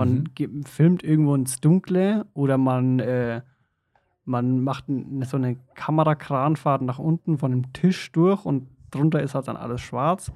Man 0.00 0.24
Mhm. 0.38 0.64
filmt 0.64 1.02
irgendwo 1.04 1.34
ins 1.34 1.60
Dunkle 1.60 2.26
oder 2.34 2.58
man, 2.58 2.98
äh, 3.00 3.42
man 4.24 4.62
macht 4.62 4.84
so 5.22 5.36
eine 5.36 5.56
Kamerakranfahrt 5.74 6.82
nach 6.82 6.98
unten 6.98 7.38
von 7.38 7.50
dem 7.50 7.72
Tisch 7.72 8.10
durch 8.12 8.44
und 8.44 8.68
drunter 8.90 9.22
ist 9.22 9.34
halt 9.34 9.48
dann 9.48 9.56
alles 9.56 9.80
schwarz. 9.80 10.32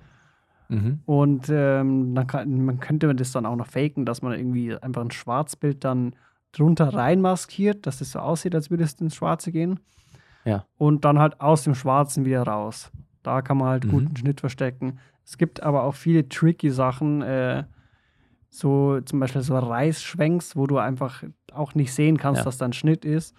Mhm. 0.68 1.00
Und 1.06 1.49
ähm, 1.50 2.14
dann 2.14 2.26
kann, 2.26 2.64
man 2.64 2.80
könnte 2.80 3.14
das 3.14 3.33
dann 3.33 3.47
auch 3.47 3.56
noch 3.56 3.66
faken, 3.66 4.06
dass 4.06 4.23
man 4.23 4.33
irgendwie 4.33 4.75
einfach 4.76 5.02
ein 5.02 5.11
Schwarzbild 5.11 5.85
dann 5.85 6.14
drunter 6.52 6.94
rein 6.94 7.21
maskiert, 7.21 7.87
dass 7.87 8.00
es 8.00 8.12
so 8.12 8.21
aussieht, 8.21 8.54
als 8.54 8.71
würde 8.71 8.85
es 8.85 8.94
ins 8.94 9.14
Schwarze 9.16 9.52
gehen. 9.52 9.80
Ja. 10.44 10.64
Und 10.78 11.04
dann 11.04 11.18
halt 11.18 11.40
aus 11.40 11.64
dem 11.64 11.75
Schwarzen 11.75 12.25
wieder 12.25 12.42
raus. 12.44 12.90
Da 13.23 13.42
kann 13.42 13.59
man 13.59 13.68
halt 13.68 13.85
Mhm. 13.85 13.90
guten 13.90 14.16
Schnitt 14.16 14.40
verstecken. 14.40 14.99
Es 15.25 15.38
gibt 15.38 15.62
aber 15.62 15.83
auch 15.85 15.94
viele 15.94 16.28
tricky 16.28 16.71
Sachen, 16.71 17.23
äh, 17.23 17.64
so 18.56 19.00
zum 19.00 19.20
Beispiel 19.20 19.42
so 19.42 19.56
Reißschwenks, 19.58 20.56
wo 20.56 20.66
du 20.66 20.78
einfach 20.78 21.25
auch 21.52 21.75
nicht 21.75 21.92
sehen 21.92 22.16
kannst, 22.18 22.38
Ja. 22.40 22.44
dass 22.44 22.58
da 22.58 22.64
ein 22.66 22.73
Schnitt 22.73 23.04
ist. 23.04 23.34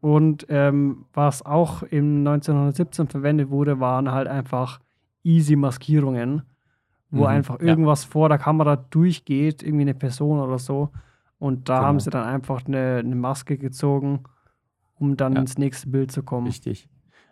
Und 0.00 0.46
ähm, 0.48 1.06
was 1.12 1.44
auch 1.44 1.82
im 1.82 2.18
1917 2.18 3.08
verwendet 3.08 3.50
wurde, 3.50 3.80
waren 3.80 4.12
halt 4.12 4.28
einfach 4.28 4.78
easy 5.24 5.56
Maskierungen, 5.56 6.42
wo 7.10 7.22
Mhm, 7.22 7.26
einfach 7.26 7.60
ja. 7.60 7.66
irgendwas 7.66 8.04
vor 8.04 8.28
der 8.28 8.38
Kamera 8.38 8.76
durchgeht, 8.76 9.62
irgendwie 9.62 9.82
eine 9.82 9.94
Person 9.94 10.38
oder 10.38 10.58
so. 10.58 10.90
Und 11.40 11.68
da 11.68 11.76
Genau. 11.78 11.86
haben 11.88 12.00
sie 12.00 12.10
dann 12.10 12.24
einfach 12.24 12.64
eine, 12.66 12.98
eine 13.04 13.16
Maske 13.16 13.58
gezogen, 13.58 14.22
um 14.94 15.16
dann 15.16 15.34
Ja. 15.34 15.40
ins 15.40 15.58
nächste 15.58 15.88
Bild 15.88 16.12
zu 16.12 16.22
kommen. 16.22 16.46
Richtig. 16.46 16.88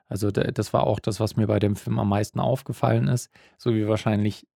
Also 0.09 0.31
da- 0.33 0.45
das 0.51 0.73
war 0.73 0.85
auch 0.87 0.99
das, 1.01 1.21
was 1.21 1.37
mir 1.37 1.47
bei 1.47 1.59
dem 1.61 1.77
Film 1.77 1.99
am 2.01 2.09
meisten 2.09 2.41
aufgefallen 2.41 3.07
ist. 3.09 3.31
So 3.59 3.75
wie 3.75 3.87
wahrscheinlich 3.87 4.47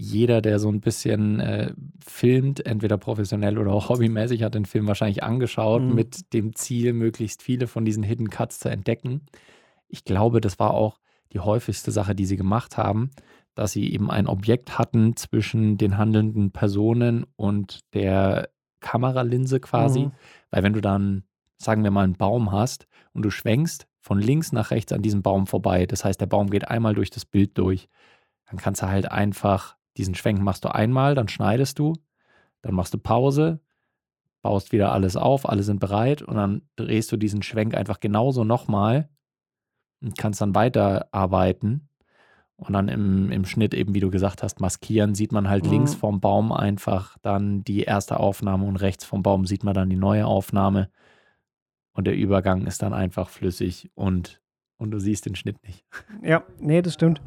jeder, 0.00 0.40
der 0.40 0.58
so 0.58 0.68
ein 0.70 0.80
bisschen 0.80 1.40
äh, 1.40 1.72
filmt, 2.04 2.64
entweder 2.64 2.96
professionell 2.96 3.58
oder 3.58 3.72
auch 3.72 3.88
hobbymäßig, 3.90 4.42
hat 4.42 4.54
den 4.54 4.64
Film 4.64 4.86
wahrscheinlich 4.86 5.22
angeschaut 5.22 5.82
Mhm. 5.82 5.94
mit 5.94 6.32
dem 6.32 6.54
Ziel, 6.54 6.92
möglichst 6.92 7.42
viele 7.42 7.66
von 7.66 7.84
diesen 7.84 8.02
Hidden 8.02 8.30
Cuts 8.30 8.58
zu 8.60 8.68
entdecken. 8.70 9.22
Ich 9.88 10.04
glaube, 10.04 10.40
das 10.40 10.58
war 10.58 10.72
auch 10.72 11.00
die 11.32 11.40
häufigste 11.40 11.90
Sache, 11.90 12.14
die 12.14 12.24
sie 12.26 12.36
gemacht 12.36 12.76
haben, 12.76 13.10
dass 13.54 13.72
sie 13.72 13.92
eben 13.92 14.10
ein 14.10 14.26
Objekt 14.26 14.78
hatten 14.78 15.16
zwischen 15.16 15.76
den 15.76 15.98
handelnden 15.98 16.50
Personen 16.50 17.26
und 17.36 17.80
der 17.94 18.48
Kameralinse 18.80 19.60
quasi. 19.60 20.06
Mhm. 20.06 20.12
Weil 20.50 20.62
wenn 20.62 20.72
du 20.72 20.80
dann, 20.80 21.24
sagen 21.58 21.84
wir 21.84 21.90
mal, 21.90 22.04
einen 22.04 22.14
Baum 22.16 22.52
hast 22.52 22.86
und 23.12 23.22
du 23.22 23.30
schwenkst 23.30 23.86
von 24.00 24.18
links 24.18 24.52
nach 24.52 24.70
rechts 24.70 24.92
an 24.92 25.02
diesem 25.02 25.20
Baum 25.22 25.46
vorbei, 25.46 25.84
das 25.84 26.04
heißt, 26.04 26.20
der 26.20 26.26
Baum 26.26 26.48
geht 26.48 26.68
einmal 26.68 26.94
durch 26.94 27.10
das 27.10 27.26
Bild 27.26 27.58
durch, 27.58 27.88
dann 28.48 28.58
kannst 28.58 28.82
du 28.82 28.88
halt 28.88 29.10
einfach, 29.12 29.76
diesen 29.96 30.14
Schwenk 30.14 30.40
machst 30.40 30.64
du 30.64 30.74
einmal, 30.74 31.14
dann 31.14 31.28
schneidest 31.28 31.78
du, 31.78 31.94
dann 32.62 32.74
machst 32.74 32.94
du 32.94 32.98
Pause, 32.98 33.60
baust 34.42 34.72
wieder 34.72 34.92
alles 34.92 35.16
auf, 35.16 35.48
alle 35.48 35.62
sind 35.62 35.80
bereit 35.80 36.22
und 36.22 36.36
dann 36.36 36.62
drehst 36.76 37.10
du 37.12 37.16
diesen 37.16 37.42
Schwenk 37.42 37.74
einfach 37.74 38.00
genauso 38.00 38.44
nochmal 38.44 39.08
und 40.02 40.16
kannst 40.16 40.40
dann 40.40 40.54
weiterarbeiten. 40.54 41.86
Und 42.56 42.74
dann 42.74 42.88
im, 42.88 43.32
im 43.32 43.46
Schnitt 43.46 43.72
eben, 43.72 43.94
wie 43.94 44.00
du 44.00 44.10
gesagt 44.10 44.42
hast, 44.42 44.60
maskieren, 44.60 45.14
sieht 45.14 45.32
man 45.32 45.48
halt 45.48 45.64
Mhm. 45.64 45.70
links 45.70 45.94
vom 45.94 46.20
Baum 46.20 46.52
einfach 46.52 47.16
dann 47.22 47.64
die 47.64 47.80
erste 47.84 48.20
Aufnahme 48.20 48.66
und 48.66 48.76
rechts 48.76 49.06
vom 49.06 49.22
Baum 49.22 49.46
sieht 49.46 49.64
man 49.64 49.72
dann 49.72 49.88
die 49.88 49.96
neue 49.96 50.26
Aufnahme. 50.26 50.90
Und 51.92 52.06
der 52.06 52.14
Übergang 52.16 52.66
ist 52.66 52.82
dann 52.82 52.92
einfach 52.92 53.30
flüssig 53.30 53.90
und, 53.94 54.42
und 54.76 54.90
du 54.90 55.00
siehst 55.00 55.24
den 55.24 55.36
Schnitt 55.36 55.62
nicht. 55.66 55.86
Ja, 56.22 56.42
nee, 56.58 56.82
das 56.82 56.94
stimmt. 56.94 57.22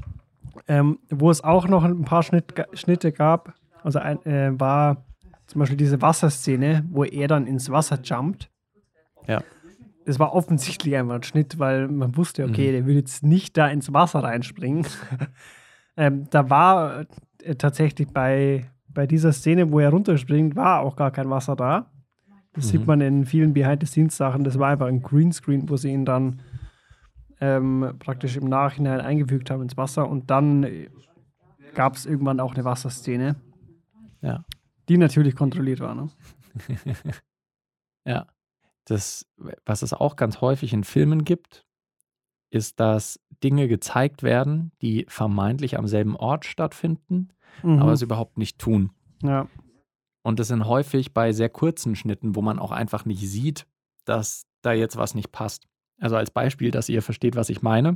Ähm, 0.68 1.00
wo 1.10 1.30
es 1.32 1.44
auch 1.44 1.68
noch 1.68 1.84
ein 1.84 2.04
paar 2.06 2.24
Schnitt, 2.24 2.54
Schnitte 2.74 3.12
gab, 3.12 3.54
also 3.84 4.00
ein, 4.00 4.24
äh, 4.26 4.52
war 4.60 5.04
zum 5.48 5.60
Beispiel 5.60 5.78
diese 5.78 6.02
Wasserszene, 6.02 6.86
wo 6.90 7.04
er 7.04 7.28
dann 7.28 7.48
ins 7.48 7.70
Wasser 7.70 8.00
jumpt. 8.04 8.50
Ja. 9.28 9.44
Es 10.06 10.20
war 10.20 10.34
offensichtlich 10.34 10.96
einfach 10.96 11.16
ein 11.16 11.24
Schnitt, 11.24 11.60
weil 11.60 11.88
man 11.88 12.16
wusste, 12.18 12.44
okay, 12.46 12.68
Mhm. 12.70 12.72
der 12.74 12.86
will 12.86 12.96
jetzt 12.96 13.24
nicht 13.24 13.58
da 13.58 13.68
ins 13.68 13.92
Wasser 13.94 14.20
reinspringen. 14.24 14.86
ähm, 15.98 16.28
da 16.30 16.50
war 16.50 17.06
äh, 17.44 17.56
tatsächlich 17.56 18.08
bei, 18.10 18.66
bei 18.88 19.08
dieser 19.08 19.32
Szene, 19.34 19.72
wo 19.72 19.80
er 19.80 19.90
runterspringt, 19.90 20.56
war 20.56 20.82
auch 20.82 20.96
gar 20.96 21.12
kein 21.12 21.30
Wasser 21.30 21.56
da. 21.56 21.90
Das 22.54 22.66
Mhm. 22.66 22.70
sieht 22.70 22.88
man 22.88 23.02
in 23.02 23.26
vielen 23.26 23.54
Behind-the-Scenes-Sachen. 23.54 24.44
Das 24.44 24.60
war 24.60 24.70
einfach 24.70 24.88
ein 24.88 25.02
Greenscreen, 25.02 25.68
wo 25.70 25.76
sie 25.78 25.92
ihn 25.92 26.06
dann 26.06 26.40
ähm, 27.44 27.96
praktisch 28.00 28.38
im 28.38 28.46
Nachhinein 28.46 29.02
eingefügt 29.02 29.50
haben 29.52 29.62
ins 29.64 29.76
Wasser. 29.76 30.08
Und 30.08 30.30
dann 30.32 30.66
gab 31.74 31.96
es 31.96 32.06
irgendwann 32.06 32.40
auch 32.40 32.54
eine 32.54 32.64
Wasserszene, 32.64 33.36
Ja. 34.22 34.46
die 34.88 34.98
natürlich 34.98 35.36
kontrolliert 35.36 35.80
war. 35.82 35.94
Ne? 35.96 36.10
Ja. 38.06 38.28
Das, 38.86 39.26
was 39.66 39.82
es 39.82 39.94
auch 39.94 40.18
ganz 40.18 40.42
häufig 40.42 40.74
in 40.74 40.84
Filmen 40.84 41.24
gibt, 41.24 41.66
ist, 42.50 42.80
dass 42.82 43.18
Dinge 43.42 43.68
gezeigt 43.70 44.24
werden, 44.24 44.72
die 44.82 45.06
vermeintlich 45.08 45.78
am 45.78 45.88
selben 45.88 46.16
Ort 46.18 46.44
stattfinden, 46.46 47.30
Mhm. 47.64 47.80
aber 47.80 47.94
es 47.94 48.02
überhaupt 48.02 48.38
nicht 48.38 48.60
tun. 48.60 48.92
ja. 49.22 49.48
Und 50.26 50.40
das 50.40 50.48
sind 50.48 50.66
häufig 50.66 51.14
bei 51.14 51.34
sehr 51.34 51.50
kurzen 51.50 51.96
Schnitten, 51.98 52.36
wo 52.36 52.42
man 52.42 52.58
auch 52.58 52.72
einfach 52.72 53.04
nicht 53.04 53.28
sieht, 53.30 53.68
dass 54.06 54.46
da 54.62 54.72
jetzt 54.72 54.96
was 54.96 55.16
nicht 55.16 55.34
passt. 55.34 55.68
Also 56.04 56.18
als 56.18 56.32
Beispiel, 56.32 56.70
dass 56.70 56.90
ihr 56.90 57.02
versteht, 57.02 57.38
was 57.38 57.50
ich 57.50 57.62
meine. 57.62 57.96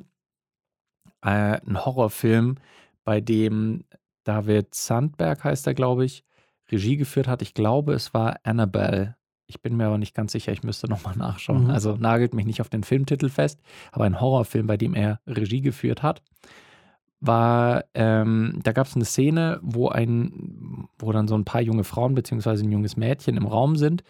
Äh, 1.22 1.60
ein 1.60 1.86
Horrorfilm, 1.86 2.56
bei 3.04 3.20
dem 3.20 3.84
David 4.24 4.74
Sandberg 4.74 5.44
heißt 5.44 5.68
er, 5.68 5.74
glaube 5.74 6.06
ich, 6.06 6.24
Regie 6.72 6.96
geführt 6.96 7.28
hat. 7.28 7.42
Ich 7.42 7.54
glaube, 7.54 7.94
es 7.94 8.14
war 8.14 8.38
Annabelle. 8.44 9.18
Ich 9.46 9.62
bin 9.62 9.76
mir 9.76 9.88
aber 9.88 9.98
nicht 9.98 10.16
ganz 10.16 10.32
sicher, 10.32 10.54
ich 10.54 10.64
müsste 10.64 10.88
nochmal 10.88 11.18
nachschauen. 11.18 11.66
Mhm. 11.66 11.70
Also 11.70 11.98
nagelt 11.98 12.34
mich 12.34 12.46
nicht 12.46 12.62
auf 12.62 12.70
den 12.70 12.84
Filmtitel 12.84 13.28
fest, 13.28 13.60
aber 13.92 14.06
ein 14.06 14.22
Horrorfilm, 14.22 14.68
bei 14.68 14.78
dem 14.78 14.94
er 14.94 15.20
Regie 15.28 15.62
geführt 15.62 16.02
hat 16.02 16.22
war, 17.20 17.84
ähm, 17.96 18.60
da 18.62 18.74
gab 18.74 18.86
es 18.86 18.96
eine 18.96 19.04
Szene, 19.04 19.60
wo 19.64 19.90
ein, 19.90 20.88
wo 21.00 21.12
dann 21.12 21.28
so 21.28 21.36
ein 21.36 21.46
paar 21.46 21.62
junge 21.62 21.84
Frauen 21.84 22.14
beziehungsweise 22.14 22.64
ein 22.64 22.72
junges 22.72 22.96
Mädchen 22.96 23.38
im 23.38 23.48
Raum 23.48 23.76
sind 23.76 24.04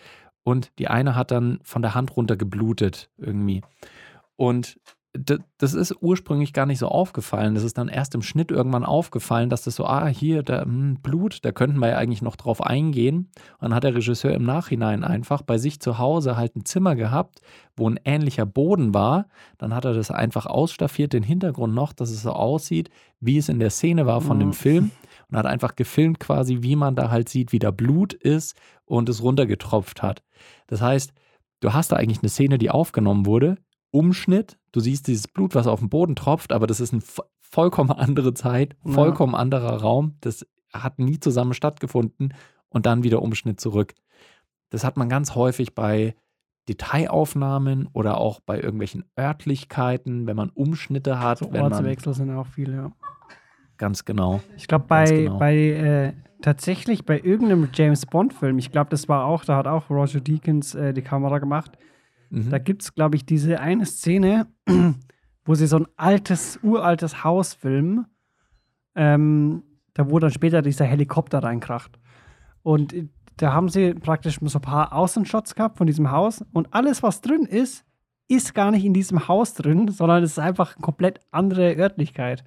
und 0.48 0.72
die 0.80 0.88
eine 0.88 1.14
hat 1.14 1.32
dann 1.32 1.60
von 1.64 1.82
der 1.82 1.94
Hand 1.94 2.16
runter 2.16 2.38
geblutet 2.38 3.10
irgendwie. 3.18 3.64
Und 4.38 4.80
das 5.58 5.74
ist 5.74 5.94
ursprünglich 6.00 6.54
gar 6.54 6.66
nicht 6.66 6.80
so 6.80 6.88
aufgefallen. 6.88 7.54
Das 7.56 7.64
ist 7.66 7.78
dann 7.78 7.90
erst 7.90 8.16
im 8.16 8.22
Schnitt 8.22 8.50
irgendwann 8.52 8.86
aufgefallen, 8.86 9.50
dass 9.50 9.64
das 9.64 9.76
so, 9.76 9.86
ah, 9.86 10.06
hier, 10.08 10.44
da, 10.44 10.62
hm, 10.62 11.00
Blut, 11.02 11.40
da 11.44 11.52
könnten 11.52 11.80
wir 11.80 11.90
ja 11.90 11.98
eigentlich 11.98 12.22
noch 12.22 12.38
drauf 12.38 12.62
eingehen. 12.62 13.30
Und 13.60 13.62
dann 13.62 13.74
hat 13.74 13.84
der 13.84 13.96
Regisseur 13.96 14.34
im 14.34 14.44
Nachhinein 14.46 15.04
einfach 15.04 15.42
bei 15.42 15.58
sich 15.58 15.82
zu 15.82 15.98
Hause 15.98 16.38
halt 16.38 16.56
ein 16.56 16.64
Zimmer 16.64 16.96
gehabt, 16.96 17.42
wo 17.76 17.90
ein 17.90 18.00
ähnlicher 18.06 18.46
Boden 18.46 18.94
war. 18.94 19.26
Dann 19.58 19.74
hat 19.74 19.84
er 19.84 19.94
das 19.94 20.12
einfach 20.12 20.46
ausstaffiert, 20.46 21.12
den 21.12 21.24
Hintergrund 21.24 21.74
noch, 21.74 21.92
dass 21.92 22.10
es 22.12 22.22
so 22.22 22.32
aussieht, 22.32 22.90
wie 23.20 23.38
es 23.38 23.50
in 23.50 23.60
der 23.60 23.72
Szene 23.72 24.06
war 24.06 24.22
von 24.22 24.38
Mhm. 24.38 24.42
dem 24.42 24.54
Film. 24.54 24.92
Und 25.30 25.38
hat 25.38 25.46
einfach 25.46 25.76
gefilmt 25.76 26.20
quasi, 26.20 26.60
wie 26.62 26.76
man 26.78 26.96
da 26.96 27.10
halt 27.12 27.28
sieht, 27.28 27.52
wie 27.52 27.60
da 27.60 27.72
Blut 27.72 28.14
ist 28.14 28.56
und 28.86 29.10
es 29.10 29.22
runtergetropft 29.22 30.02
hat. 30.02 30.24
Das 30.68 30.82
heißt, 30.82 31.12
du 31.60 31.74
hast 31.74 31.92
da 31.92 31.98
eigentlich 31.98 32.20
eine 32.22 32.30
Szene, 32.30 32.58
die 32.58 32.70
aufgenommen 32.70 33.26
wurde, 33.26 33.58
Umschnitt, 33.92 34.58
du 34.72 34.80
siehst 34.80 35.08
dieses 35.08 35.28
Blut, 35.28 35.56
was 35.56 35.68
auf 35.68 35.80
den 35.80 35.90
Boden 35.90 36.16
tropft, 36.16 36.52
aber 36.54 36.68
das 36.68 36.80
ist 36.80 36.94
eine 36.94 37.02
vo- 37.02 37.26
vollkommen 37.42 37.92
andere 37.92 38.34
Zeit, 38.34 38.76
Ja. 38.86 38.92
vollkommen 38.94 39.36
anderer 39.36 39.82
Raum. 39.82 40.16
Das 40.22 40.46
hat 40.74 41.00
nie 41.00 41.20
zusammen 41.20 41.54
stattgefunden 41.54 42.34
und 42.70 42.86
dann 42.86 43.04
wieder 43.04 43.22
Umschnitt 43.22 43.60
zurück. 43.60 43.96
Das 44.70 44.84
hat 44.84 44.98
man 44.98 45.10
ganz 45.10 45.36
häufig 45.36 45.74
bei 45.76 46.16
Detailaufnahmen 46.70 47.88
oder 47.94 48.18
auch 48.18 48.40
bei 48.42 48.60
irgendwelchen 48.60 49.06
Örtlichkeiten, 49.18 50.28
wenn 50.28 50.36
man 50.36 50.50
Umschnitte 50.50 51.20
hat, 51.20 51.40
So 51.40 51.52
wenn 51.52 51.62
man 51.62 51.74
Ortswechsel 51.74 52.14
sind 52.14 52.32
auch 52.32 52.48
viele, 52.48 52.76
ja. 52.76 52.92
Ganz 53.78 54.06
genau. 54.06 54.42
Ich 54.56 54.68
glaube, 54.68 54.86
bei, 54.88 55.06
genau. 55.06 55.38
bei 55.38 55.56
äh, 55.56 56.14
tatsächlich 56.42 57.06
bei 57.06 57.20
irgendeinem 57.20 57.70
James 57.74 58.06
Bond-Film, 58.06 58.58
ich 58.58 58.72
glaube, 58.72 58.90
das 58.90 59.08
war 59.10 59.26
auch, 59.26 59.46
da 59.46 59.58
hat 59.58 59.68
auch 59.68 59.90
Roger 59.90 60.20
Deakins 60.20 60.76
äh, 60.76 60.94
die 60.94 61.02
Kamera 61.02 61.40
gemacht. 61.40 61.78
Mhm. 62.30 62.50
Da 62.50 62.60
gibt 62.60 62.84
es, 62.84 62.94
glaube 62.94 63.16
ich, 63.16 63.26
diese 63.26 63.60
eine 63.60 63.86
Szene, 63.86 64.48
wo 65.46 65.56
sie 65.56 65.68
so 65.68 65.78
ein 65.78 65.88
altes, 65.96 66.60
uraltes 66.62 67.24
Haus 67.24 67.54
filmen, 67.54 68.06
ähm, 68.96 69.64
da 69.94 70.10
wo 70.10 70.20
dann 70.20 70.32
später 70.32 70.62
dieser 70.62 70.86
Helikopter 70.86 71.40
reinkracht. 71.40 72.00
Und 72.64 72.94
äh, 72.94 73.08
da 73.38 73.54
haben 73.54 73.70
sie 73.70 73.94
praktisch 73.94 74.40
so 74.42 74.58
ein 74.58 74.62
paar 74.62 74.94
Außenshots 74.94 75.56
gehabt 75.56 75.78
von 75.78 75.88
diesem 75.88 76.12
Haus 76.12 76.44
und 76.54 76.74
alles, 76.74 77.04
was 77.04 77.22
drin 77.22 77.46
ist, 77.46 77.86
ist 78.28 78.54
gar 78.54 78.72
nicht 78.72 78.84
in 78.84 78.94
diesem 78.94 79.28
Haus 79.28 79.54
drin, 79.54 79.88
sondern 79.88 80.24
es 80.24 80.32
ist 80.32 80.40
einfach 80.40 80.76
eine 80.76 80.84
komplett 80.84 81.20
andere 81.32 81.76
Örtlichkeit. 81.76 82.44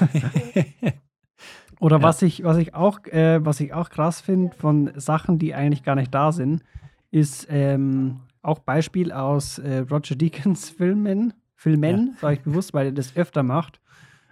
Oder 1.80 1.96
Ja. 1.98 2.02
was 2.02 2.22
ich, 2.22 2.44
was 2.44 2.56
ich 2.58 2.74
auch, 2.74 3.04
äh, 3.06 3.44
was 3.44 3.60
ich 3.60 3.72
auch 3.74 3.90
krass 3.90 4.20
finde 4.20 4.54
von 4.56 4.92
Sachen, 4.96 5.38
die 5.38 5.54
eigentlich 5.54 5.82
gar 5.82 5.96
nicht 5.96 6.14
da 6.14 6.32
sind, 6.32 6.62
ist 7.10 7.46
ähm, 7.50 8.20
auch 8.42 8.60
Beispiel 8.60 9.12
aus 9.12 9.58
äh, 9.58 9.78
Roger 9.90 10.14
Deakins 10.16 10.70
Filmen, 10.76 11.34
Filmen, 11.56 12.16
sage 12.20 12.34
ich 12.34 12.40
bewusst, 12.42 12.74
weil 12.74 12.86
er 12.86 12.92
das 12.92 13.16
öfter 13.16 13.42
macht. 13.42 13.80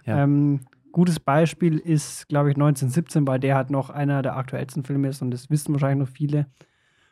Ja. 0.05 0.23
Ähm, 0.23 0.61
gutes 0.91 1.19
Beispiel 1.19 1.77
ist, 1.79 2.27
glaube 2.29 2.49
ich, 2.49 2.55
1917, 2.55 3.25
weil 3.27 3.39
der 3.39 3.55
halt 3.55 3.69
noch 3.71 3.89
einer 3.89 4.21
der 4.21 4.37
aktuellsten 4.37 4.83
Filme 4.83 5.09
ist 5.09 5.21
und 5.21 5.31
das 5.31 5.49
wissen 5.49 5.73
wahrscheinlich 5.73 6.07
noch 6.07 6.13
viele, 6.13 6.47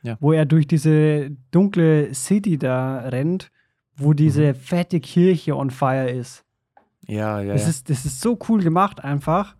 Ja. 0.03 0.17
wo 0.19 0.31
er 0.33 0.45
durch 0.45 0.67
diese 0.67 1.31
dunkle 1.51 2.13
City 2.13 2.57
da 2.57 2.99
rennt, 2.99 3.51
wo 3.95 4.13
diese 4.13 4.53
fette 4.53 4.99
Kirche 4.99 5.55
on 5.55 5.69
fire 5.71 6.09
ist. 6.09 6.43
Ja, 7.11 7.41
ja, 7.41 7.53
Das, 7.53 7.67
ist, 7.67 7.89
das 7.89 8.05
ist 8.05 8.21
so 8.21 8.37
cool 8.49 8.61
gemacht 8.63 9.03
einfach. 9.03 9.55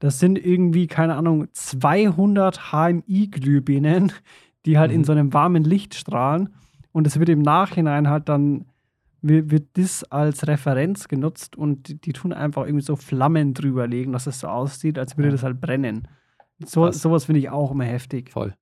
das 0.00 0.18
sind 0.18 0.38
irgendwie, 0.38 0.86
keine 0.86 1.14
Ahnung, 1.16 1.48
200 1.52 2.72
HMI-Glühbirnen, 2.72 4.12
die 4.66 4.76
halt 4.78 4.90
in 4.92 5.00
Mhm. 5.00 5.04
so 5.04 5.12
einem 5.12 5.32
warmen 5.32 5.64
Licht 5.64 5.94
strahlen. 5.94 6.50
Und 6.92 7.06
es 7.06 7.18
wird 7.18 7.28
im 7.30 7.40
Nachhinein 7.42 8.08
halt 8.08 8.28
dann, 8.28 8.66
wird, 9.22 9.50
wird 9.50 9.68
das 9.78 10.04
als 10.04 10.46
Referenz 10.46 11.08
genutzt 11.08 11.56
und 11.56 11.88
die, 11.88 12.00
die 12.00 12.12
tun 12.12 12.32
einfach 12.32 12.66
irgendwie 12.66 12.84
so 12.84 12.96
Flammen 12.96 13.54
drüber 13.54 13.86
legen, 13.86 14.12
dass 14.12 14.26
es 14.26 14.40
so 14.40 14.48
aussieht, 14.48 14.98
als 14.98 15.16
würde 15.16 15.30
das 15.30 15.42
halt 15.42 15.60
brennen. 15.60 16.06
So, 16.64 16.82
Krass. 16.84 17.00
sowas 17.00 17.24
finde 17.24 17.40
ich 17.40 17.50
auch 17.50 17.70
immer 17.72 17.84
heftig. 17.84 18.30
Voll. 18.30 18.54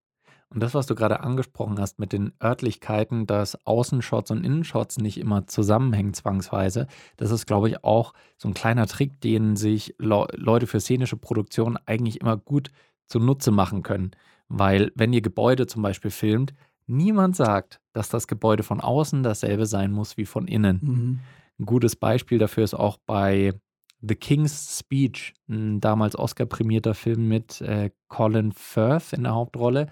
Und 0.52 0.62
das, 0.62 0.74
was 0.74 0.86
du 0.86 0.94
gerade 0.94 1.20
angesprochen 1.20 1.78
hast 1.80 1.98
mit 1.98 2.12
den 2.12 2.32
Örtlichkeiten, 2.42 3.26
dass 3.26 3.66
Außenshots 3.66 4.30
und 4.30 4.44
Innenshots 4.44 4.98
nicht 4.98 5.18
immer 5.18 5.46
zusammenhängen 5.46 6.12
zwangsweise, 6.12 6.88
das 7.16 7.30
ist, 7.30 7.46
glaube 7.46 7.70
ich, 7.70 7.84
auch 7.84 8.12
so 8.36 8.48
ein 8.48 8.54
kleiner 8.54 8.86
Trick, 8.86 9.20
den 9.20 9.56
sich 9.56 9.94
Le 9.98 10.26
Leute 10.34 10.66
für 10.66 10.80
szenische 10.80 11.16
Produktion 11.16 11.78
eigentlich 11.86 12.20
immer 12.20 12.36
gut 12.36 12.70
zunutze 13.06 13.50
machen 13.50 13.82
können. 13.82 14.10
Weil 14.48 14.92
wenn 14.94 15.14
ihr 15.14 15.22
Gebäude 15.22 15.66
zum 15.66 15.80
Beispiel 15.82 16.10
filmt, 16.10 16.52
niemand 16.86 17.34
sagt, 17.34 17.80
dass 17.94 18.10
das 18.10 18.26
Gebäude 18.26 18.62
von 18.62 18.80
außen 18.80 19.22
dasselbe 19.22 19.64
sein 19.64 19.90
muss 19.90 20.18
wie 20.18 20.26
von 20.26 20.46
innen. 20.46 20.80
Mhm. 20.82 21.20
Ein 21.60 21.66
gutes 21.66 21.96
Beispiel 21.96 22.38
dafür 22.38 22.64
ist 22.64 22.74
auch 22.74 22.98
bei 23.06 23.54
The 24.02 24.16
King's 24.16 24.78
Speech, 24.78 25.32
ein 25.48 25.80
damals 25.80 26.18
Oscar-prämierter 26.18 26.94
Film 26.94 27.28
mit 27.28 27.60
äh, 27.62 27.90
Colin 28.08 28.52
Firth 28.52 29.12
in 29.12 29.22
der 29.22 29.34
Hauptrolle. 29.34 29.86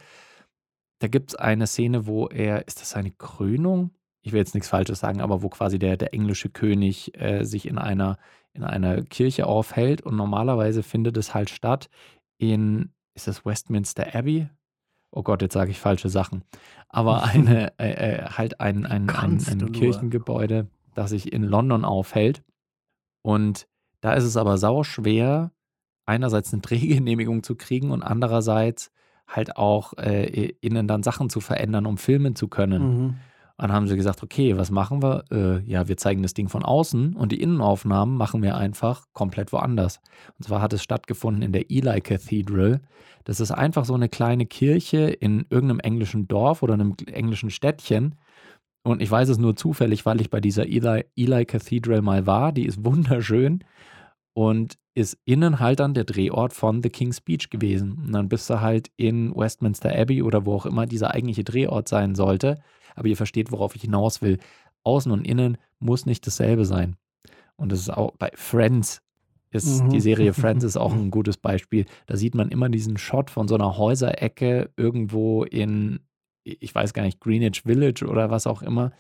Da 1.00 1.09
gibt 1.09 1.30
es 1.30 1.35
eine 1.35 1.66
Szene, 1.66 2.07
wo 2.07 2.28
er, 2.28 2.69
ist 2.69 2.80
das 2.80 2.90
seine 2.90 3.11
Krönung? 3.11 3.90
Ich 4.23 4.33
will 4.33 4.38
jetzt 4.38 4.54
nichts 4.54 4.69
Falsches 4.69 5.00
sagen, 5.00 5.23
aber 5.23 5.42
wo 5.42 5.49
quasi 5.49 5.78
der, 5.78 5.97
der 5.97 6.12
englische 6.12 6.50
König 6.50 7.19
äh, 7.19 7.42
sich 7.45 7.66
in 7.66 7.78
einer, 7.78 8.19
in 8.52 8.64
einer 8.64 9.02
Kirche 9.02 9.47
aufhält 9.47 10.02
und 10.02 10.16
normalerweise 10.16 10.83
findet 10.83 11.16
es 11.16 11.35
halt 11.35 11.49
statt 11.49 11.88
in, 12.37 12.92
ist 13.14 13.26
das 13.26 13.47
Westminster 13.47 14.14
Abbey? 14.14 14.49
Oh 15.11 15.23
Gott, 15.23 15.40
jetzt 15.40 15.54
sage 15.54 15.71
ich 15.71 15.80
falsche 15.80 16.11
Sachen. 16.11 16.45
Aber 16.88 17.25
eine, 17.25 17.73
äh, 17.78 18.19
äh, 18.19 18.25
halt 18.26 18.61
ein, 18.61 18.85
ein, 18.85 19.09
ein, 19.09 19.42
ein. 19.47 19.73
Kirchengebäude, 19.73 20.69
das 20.95 21.11
sich 21.11 21.33
in 21.33 21.45
London 21.45 21.87
aufhält. 21.87 22.42
Und 23.23 23.66
da 24.02 24.12
ist 24.12 24.25
es 24.25 24.37
aber 24.37 24.59
sau 24.59 24.83
schwer, 24.83 25.50
einerseits 26.04 26.52
eine 26.52 26.61
Drehgenehmigung 26.62 27.42
zu 27.42 27.57
kriegen 27.57 27.90
und 27.90 28.02
andererseits 28.02 28.92
halt 29.30 29.56
auch 29.56 29.94
äh, 29.96 30.52
innen 30.60 30.87
dann 30.87 31.02
Sachen 31.02 31.30
zu 31.30 31.40
verändern, 31.40 31.87
um 31.87 31.96
filmen 31.96 32.34
zu 32.34 32.49
können. 32.49 32.82
Mhm. 32.82 33.14
Und 33.60 33.68
dann 33.68 33.72
haben 33.72 33.88
sie 33.88 33.96
gesagt, 33.96 34.22
okay, 34.22 34.56
was 34.56 34.70
machen 34.70 35.02
wir? 35.02 35.25
Äh, 35.30 35.70
ja, 35.70 35.87
wir 35.87 35.99
zeigen 35.99 36.22
das 36.22 36.32
Ding 36.32 36.49
von 36.49 36.64
außen 36.64 37.14
und 37.14 37.30
die 37.30 37.42
Innenaufnahmen 37.42 38.16
machen 38.16 38.42
wir 38.42 38.56
einfach 38.56 39.04
komplett 39.12 39.52
woanders. 39.52 40.00
Und 40.38 40.46
zwar 40.46 40.62
hat 40.62 40.72
es 40.72 40.82
stattgefunden 40.82 41.42
in 41.42 41.52
der 41.52 41.70
Eli 41.70 42.00
Cathedral. 42.00 42.80
Das 43.25 43.38
ist 43.38 43.50
einfach 43.50 43.84
so 43.84 43.94
eine 43.94 44.08
kleine 44.08 44.46
Kirche 44.46 45.10
in 45.10 45.44
irgendeinem 45.50 45.80
englischen 45.80 46.26
Dorf 46.26 46.62
oder 46.62 46.72
einem 46.72 46.94
englischen 47.06 47.50
Städtchen. 47.50 48.14
Und 48.82 49.02
ich 49.02 49.10
weiß 49.10 49.28
es 49.28 49.37
nur 49.37 49.54
zufällig, 49.56 50.06
weil 50.06 50.22
ich 50.22 50.30
bei 50.30 50.40
dieser 50.40 50.66
Eli, 50.66 51.04
Eli 51.14 51.44
Cathedral 51.44 52.00
mal 52.00 52.26
war. 52.26 52.52
Die 52.52 52.64
ist 52.64 52.82
wunderschön 52.82 53.62
und 54.32 54.78
ist 55.00 55.19
innen 55.25 55.61
halt 55.61 55.80
dann 55.80 55.95
der 55.95 56.04
Drehort 56.04 56.52
von 56.52 56.83
The 56.83 56.90
King's 56.90 57.19
Speech 57.19 57.50
gewesen. 57.50 57.92
Und 57.92 58.12
dann 58.12 58.28
bist 58.28 58.49
du 58.50 58.61
halt 58.61 58.90
in 58.97 59.35
Westminster 59.35 59.95
Abbey 59.95 60.23
oder 60.23 60.47
wo 60.47 60.54
auch 60.54 60.66
immer 60.66 60.87
dieser 60.87 61.12
eigentliche 61.12 61.45
Drehort 61.45 61.88
sein 61.88 62.14
sollte. 62.14 62.61
Aber 62.95 63.09
ihr 63.09 63.16
versteht, 63.16 63.52
worauf 63.52 63.75
ich 63.76 63.83
hinaus 63.83 64.23
will. 64.23 64.38
Außen 64.85 65.12
und 65.12 65.26
innen 65.26 65.59
muss 65.78 66.07
nicht 66.07 66.26
dasselbe 66.26 66.64
sein. 66.64 66.97
Und 67.57 67.73
das 67.73 67.80
ist 67.80 67.90
auch 67.90 68.12
bei 68.16 68.30
Friends 68.35 69.02
ist 69.52 69.83
Mhm. 69.83 69.90
die 69.90 70.00
Serie 70.00 70.33
Friends 70.33 70.64
ist 70.64 70.76
auch 70.76 70.92
ein 70.95 71.11
gutes 71.11 71.37
Beispiel. 71.37 71.87
Da 72.07 72.16
sieht 72.16 72.35
man 72.35 72.50
immer 72.50 72.69
diesen 72.69 72.97
Shot 72.97 73.30
von 73.30 73.49
so 73.49 73.57
einer 73.57 73.76
Häuserecke 73.76 74.71
irgendwo 74.76 75.45
in, 75.45 76.00
ich 76.45 76.75
weiß 76.75 76.93
gar 76.95 77.02
nicht, 77.02 77.21
Greenwich 77.21 77.63
Village 77.63 78.06
oder 78.06 78.30
was 78.30 78.47
auch 78.47 78.63
immer. 78.63 78.93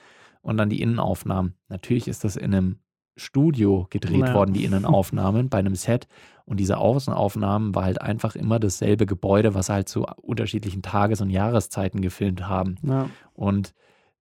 Und 0.42 0.56
dann 0.56 0.70
die 0.70 0.80
Innenaufnahmen. 0.80 1.54
Natürlich 1.68 2.08
ist 2.08 2.24
das 2.24 2.36
in 2.36 2.54
einem 2.54 2.78
Studio 3.20 3.86
gedreht 3.90 4.26
Ja. 4.28 4.34
worden, 4.34 4.52
die 4.52 4.64
Innenaufnahmen 4.64 5.48
bei 5.48 5.58
einem 5.58 5.74
Set. 5.74 6.08
Und 6.44 6.58
diese 6.58 6.78
Außenaufnahmen 6.78 7.74
war 7.74 7.84
halt 7.84 8.00
einfach 8.02 8.34
immer 8.34 8.58
dasselbe 8.58 9.06
Gebäude, 9.06 9.54
was 9.54 9.68
halt 9.68 9.88
zu 9.88 10.04
unterschiedlichen 10.20 10.82
Tages- 10.82 11.20
und 11.20 11.30
Jahreszeiten 11.30 12.00
gefilmt 12.00 12.48
haben. 12.48 12.76
Ja. 12.82 13.08
Und 13.34 13.72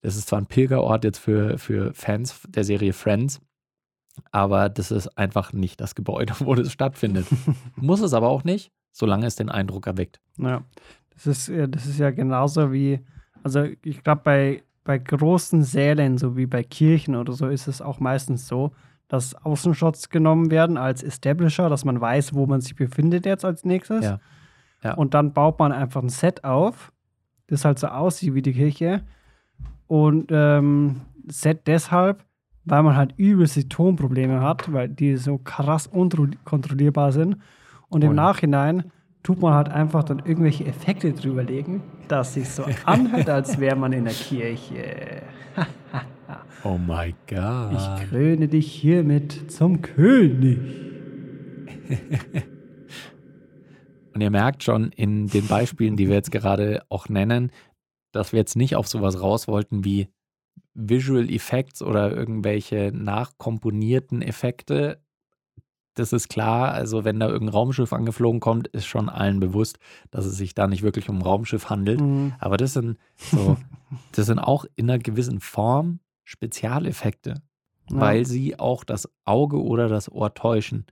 das 0.02 0.16
ist 0.16 0.30
zwar 0.30 0.40
ein 0.40 0.46
Pilgerort 0.46 1.04
jetzt 1.04 1.18
für, 1.18 1.58
für 1.58 1.94
Fans 1.94 2.42
der 2.48 2.64
Serie 2.64 2.94
Friends, 2.94 3.42
aber 4.32 4.70
das 4.70 4.92
ist 4.92 5.08
einfach 5.18 5.54
nicht 5.54 5.82
das 5.82 5.96
Gebäude, 5.96 6.34
wo 6.40 6.54
das 6.56 6.72
stattfindet. 6.72 7.26
Muss 7.76 8.02
es 8.02 8.14
aber 8.14 8.30
auch 8.30 8.44
nicht, 8.44 8.72
solange 8.92 9.26
es 9.26 9.36
den 9.36 9.50
Eindruck 9.50 9.88
erweckt. 9.88 10.20
Ja, 10.38 10.64
das 11.14 11.26
ist, 11.28 11.52
das 11.70 11.86
ist 11.86 12.00
ja 12.00 12.12
genauso 12.12 12.72
wie, 12.72 13.00
also 13.44 13.66
ich 13.84 14.04
glaube, 14.04 14.22
bei, 14.24 14.64
bei 14.84 14.98
großen 15.00 15.64
Sälen, 15.64 16.18
so 16.18 16.38
wie 16.38 16.46
bei 16.46 16.64
Kirchen 16.64 17.16
oder 17.16 17.34
so, 17.34 17.48
ist 17.48 17.68
es 17.68 17.82
auch 17.82 18.00
meistens 18.00 18.48
so, 18.48 18.72
dass 19.10 19.36
Außenshots 19.36 20.10
genommen 20.10 20.52
werden 20.52 20.78
als 20.78 21.04
Establisher, 21.04 21.68
dass 21.68 21.84
man 21.84 22.00
weiß, 22.00 22.34
wo 22.36 22.46
man 22.46 22.62
sich 22.62 22.76
befindet 22.76 23.26
jetzt 23.26 23.44
als 23.44 23.66
nächstes. 23.66 24.06
Ja. 24.06 24.20
Ja. 24.84 24.94
Und 24.94 25.14
dann 25.14 25.34
baut 25.34 25.60
man 25.60 25.72
einfach 25.74 26.02
ein 26.02 26.10
Set 26.10 26.46
auf, 26.46 26.94
das 27.48 27.66
halt 27.66 27.80
so 27.80 27.88
aussieht 27.88 28.34
wie 28.34 28.42
die 28.42 28.54
Kirche. 28.54 29.02
Und 29.88 30.32
ähm, 30.32 31.02
Set 31.28 31.68
deshalb, 31.68 32.24
weil 32.66 32.84
man 32.84 32.96
halt 32.96 33.14
übelst 33.18 33.56
die 33.56 33.68
Tonprobleme 33.68 34.42
hat, 34.42 34.72
weil 34.72 34.88
die 34.88 35.18
so 35.18 35.38
krass 35.40 35.88
unkontrollierbar 35.88 37.12
sind. 37.12 37.38
Und 37.90 38.04
im 38.04 38.12
Oh 38.12 38.14
ja. 38.14 38.22
Nachhinein 38.22 38.92
tut 39.24 39.42
man 39.42 39.54
halt 39.56 39.70
einfach 39.70 40.04
dann 40.04 40.20
irgendwelche 40.20 40.66
Effekte 40.66 41.12
drüberlegen, 41.12 41.82
dass 42.08 42.36
sich 42.36 42.48
so 42.48 42.64
anhört, 42.86 43.30
als 43.30 43.60
wäre 43.60 43.76
man 43.76 43.92
in 43.92 44.06
der 44.06 44.14
Kirche. 44.14 45.24
Oh 46.64 46.78
my 46.78 47.16
God. 47.28 47.74
Ich 47.74 48.10
kröne 48.10 48.48
dich 48.50 48.72
hiermit 48.72 49.52
zum 49.52 49.82
König. 49.82 50.60
Und 54.14 54.22
ihr 54.22 54.32
merkt 54.32 54.64
schon 54.64 54.92
in 54.92 55.28
den 55.28 55.48
Beispielen, 55.48 55.96
die 55.96 56.10
wir 56.10 56.16
jetzt 56.16 56.32
gerade 56.32 56.84
auch 56.90 57.08
nennen, 57.08 57.52
dass 58.12 58.34
wir 58.34 58.40
jetzt 58.40 58.58
nicht 58.58 58.76
auf 58.76 58.88
sowas 58.88 59.22
raus 59.22 59.48
wollten 59.48 59.86
wie 59.86 60.10
Visual 60.74 61.30
Effects 61.30 61.82
oder 61.82 62.12
irgendwelche 62.12 62.92
nachkomponierten 62.94 64.22
Effekte. 64.22 65.02
Das 65.94 66.12
ist 66.12 66.28
klar, 66.30 66.74
also 66.74 67.06
wenn 67.06 67.20
da 67.20 67.28
irgendein 67.28 67.56
Raumschiff 67.56 67.94
angeflogen 67.94 68.42
kommt, 68.42 68.68
ist 68.68 68.86
schon 68.86 69.08
allen 69.10 69.40
bewusst, 69.40 69.80
dass 70.12 70.26
es 70.26 70.38
sich 70.38 70.56
da 70.56 70.68
nicht 70.68 70.84
wirklich 70.84 71.08
um 71.10 71.20
ein 71.20 71.22
Raumschiff 71.22 71.70
handelt. 71.70 72.02
Mhm. 72.02 72.34
Aber 72.40 72.58
das 72.58 72.74
sind 72.74 72.98
so, 73.16 73.56
das 74.12 74.26
sind 74.26 74.40
auch 74.40 74.66
in 74.76 74.90
einer 74.90 75.00
gewissen 75.00 75.40
Form 75.40 76.00
Spezialeffekte, 76.30 77.42
Ja. 77.90 78.00
weil 78.00 78.26
sie 78.26 78.60
auch 78.60 78.84
das 78.84 79.10
Auge 79.26 79.62
oder 79.64 79.90
das 79.90 80.12
Ohr 80.12 80.34
täuschen. 80.36 80.86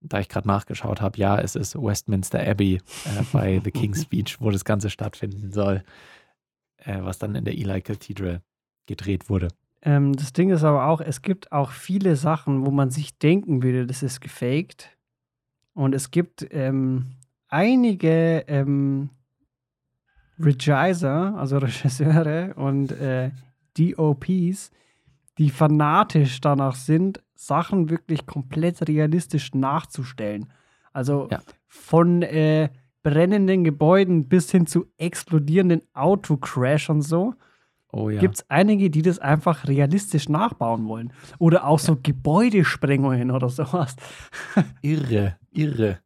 Da 0.00 0.20
ich 0.20 0.28
gerade 0.28 0.46
nachgeschaut 0.46 1.00
habe, 1.00 1.18
ja, 1.18 1.38
es 1.38 1.56
ist 1.56 1.74
Westminster 1.74 2.38
Abbey 2.46 2.76
äh, 2.76 2.80
bei 3.32 3.60
The 3.64 3.70
King's 3.72 4.02
Speech, 4.02 4.40
wo 4.40 4.50
das 4.50 4.64
Ganze 4.64 4.90
stattfinden 4.90 5.50
soll, 5.50 5.82
äh, 6.76 7.02
was 7.02 7.18
dann 7.18 7.34
in 7.34 7.44
der 7.44 7.54
Eli 7.54 7.80
Cathedral 7.82 8.42
gedreht 8.86 9.28
wurde. 9.28 9.48
Ähm, 9.82 10.12
das 10.14 10.32
Ding 10.32 10.50
ist 10.50 10.62
aber 10.62 10.86
auch, 10.86 11.00
es 11.00 11.20
gibt 11.20 11.50
auch 11.50 11.70
viele 11.72 12.14
Sachen, 12.14 12.64
wo 12.64 12.70
man 12.70 12.90
sich 12.90 13.18
denken 13.18 13.62
würde, 13.62 13.86
das 13.86 14.02
ist 14.04 14.20
gefaked. 14.20 14.96
Und 15.72 15.94
es 15.96 16.12
gibt 16.12 16.46
ähm, 16.52 17.06
einige 17.48 18.44
ähm, 18.46 19.10
Regiser, 20.38 21.34
also 21.36 21.58
Regisseure 21.66 22.54
und 22.54 22.92
äh, 22.92 23.30
DOPs, 23.78 24.70
die 25.38 25.50
fanatisch 25.50 26.40
danach 26.40 26.74
sind, 26.74 27.22
Sachen 27.34 27.90
wirklich 27.90 28.26
komplett 28.26 28.88
realistisch 28.88 29.52
nachzustellen. 29.54 30.52
Also 30.92 31.28
Ja. 31.30 31.40
von 31.66 32.22
äh, 32.22 32.70
brennenden 33.02 33.64
Gebäuden 33.64 34.28
bis 34.28 34.50
hin 34.50 34.66
zu 34.66 34.86
explodierenden 34.96 35.82
Autocrash 35.92 36.88
und 36.88 37.02
so 37.02 37.34
Oh 37.92 38.10
ja. 38.10 38.18
gibt 38.20 38.36
es 38.36 38.50
einige, 38.50 38.90
die 38.90 39.02
das 39.02 39.18
einfach 39.20 39.68
realistisch 39.68 40.28
nachbauen 40.28 40.88
wollen. 40.88 41.12
Oder 41.38 41.64
auch 41.66 41.78
so 41.78 41.96
Gebäudesprengungen 42.02 43.30
oder 43.30 43.48
sowas. 43.48 43.94
irre, 44.82 45.36
irre. 45.52 46.00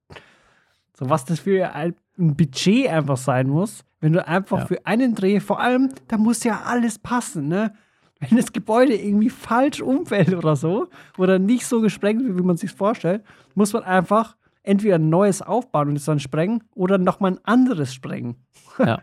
So 0.98 1.08
was 1.08 1.24
das 1.24 1.40
für 1.40 1.72
ein 1.74 1.94
ein 2.18 2.34
Budget 2.36 2.88
einfach 2.88 3.16
sein 3.16 3.48
muss, 3.48 3.84
wenn 4.00 4.12
du 4.12 4.26
einfach 4.26 4.58
Ja. 4.60 4.66
für 4.66 4.86
einen 4.86 5.14
Dreh, 5.14 5.40
vor 5.40 5.60
allem, 5.60 5.90
da 6.08 6.16
muss 6.18 6.44
ja 6.44 6.62
alles 6.62 6.98
passen, 6.98 7.48
ne? 7.48 7.74
Wenn 8.20 8.36
das 8.36 8.52
Gebäude 8.52 8.96
irgendwie 8.96 9.30
falsch 9.30 9.80
umfällt 9.80 10.34
oder 10.34 10.56
so, 10.56 10.88
oder 11.18 11.38
nicht 11.38 11.66
so 11.66 11.80
gesprengt 11.80 12.24
wird, 12.24 12.36
wie 12.36 12.42
man 12.42 12.56
sich 12.56 12.72
vorstellt, 12.72 13.22
muss 13.54 13.72
man 13.72 13.84
einfach 13.84 14.36
entweder 14.64 14.96
ein 14.96 15.08
neues 15.08 15.40
aufbauen 15.40 15.90
und 15.90 15.96
es 15.96 16.04
dann 16.04 16.18
sprengen 16.18 16.64
oder 16.74 16.98
nochmal 16.98 17.32
ein 17.32 17.44
anderes 17.44 17.94
sprengen. 17.94 18.36
Ja, 18.78 19.02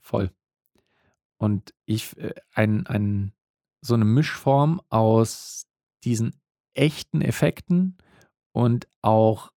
voll. 0.00 0.30
Und 1.38 1.74
ich, 1.84 2.16
äh, 2.18 2.34
ein, 2.54 2.86
ein, 2.86 3.32
so 3.82 3.94
eine 3.94 4.04
Mischform 4.04 4.80
aus 4.88 5.66
diesen 6.04 6.34
echten 6.74 7.20
Effekten 7.22 7.96
und 8.52 8.86
auch 9.02 9.50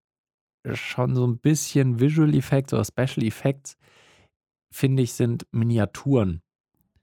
schon 0.74 1.16
so 1.16 1.26
ein 1.26 1.38
bisschen 1.40 2.00
Visual 2.00 2.34
Effects 2.36 2.74
oder 2.74 2.84
Special 2.86 3.26
Effects, 3.26 3.78
finde 4.72 5.04
ich, 5.04 5.14
sind 5.14 5.48
Miniaturen. 5.52 6.42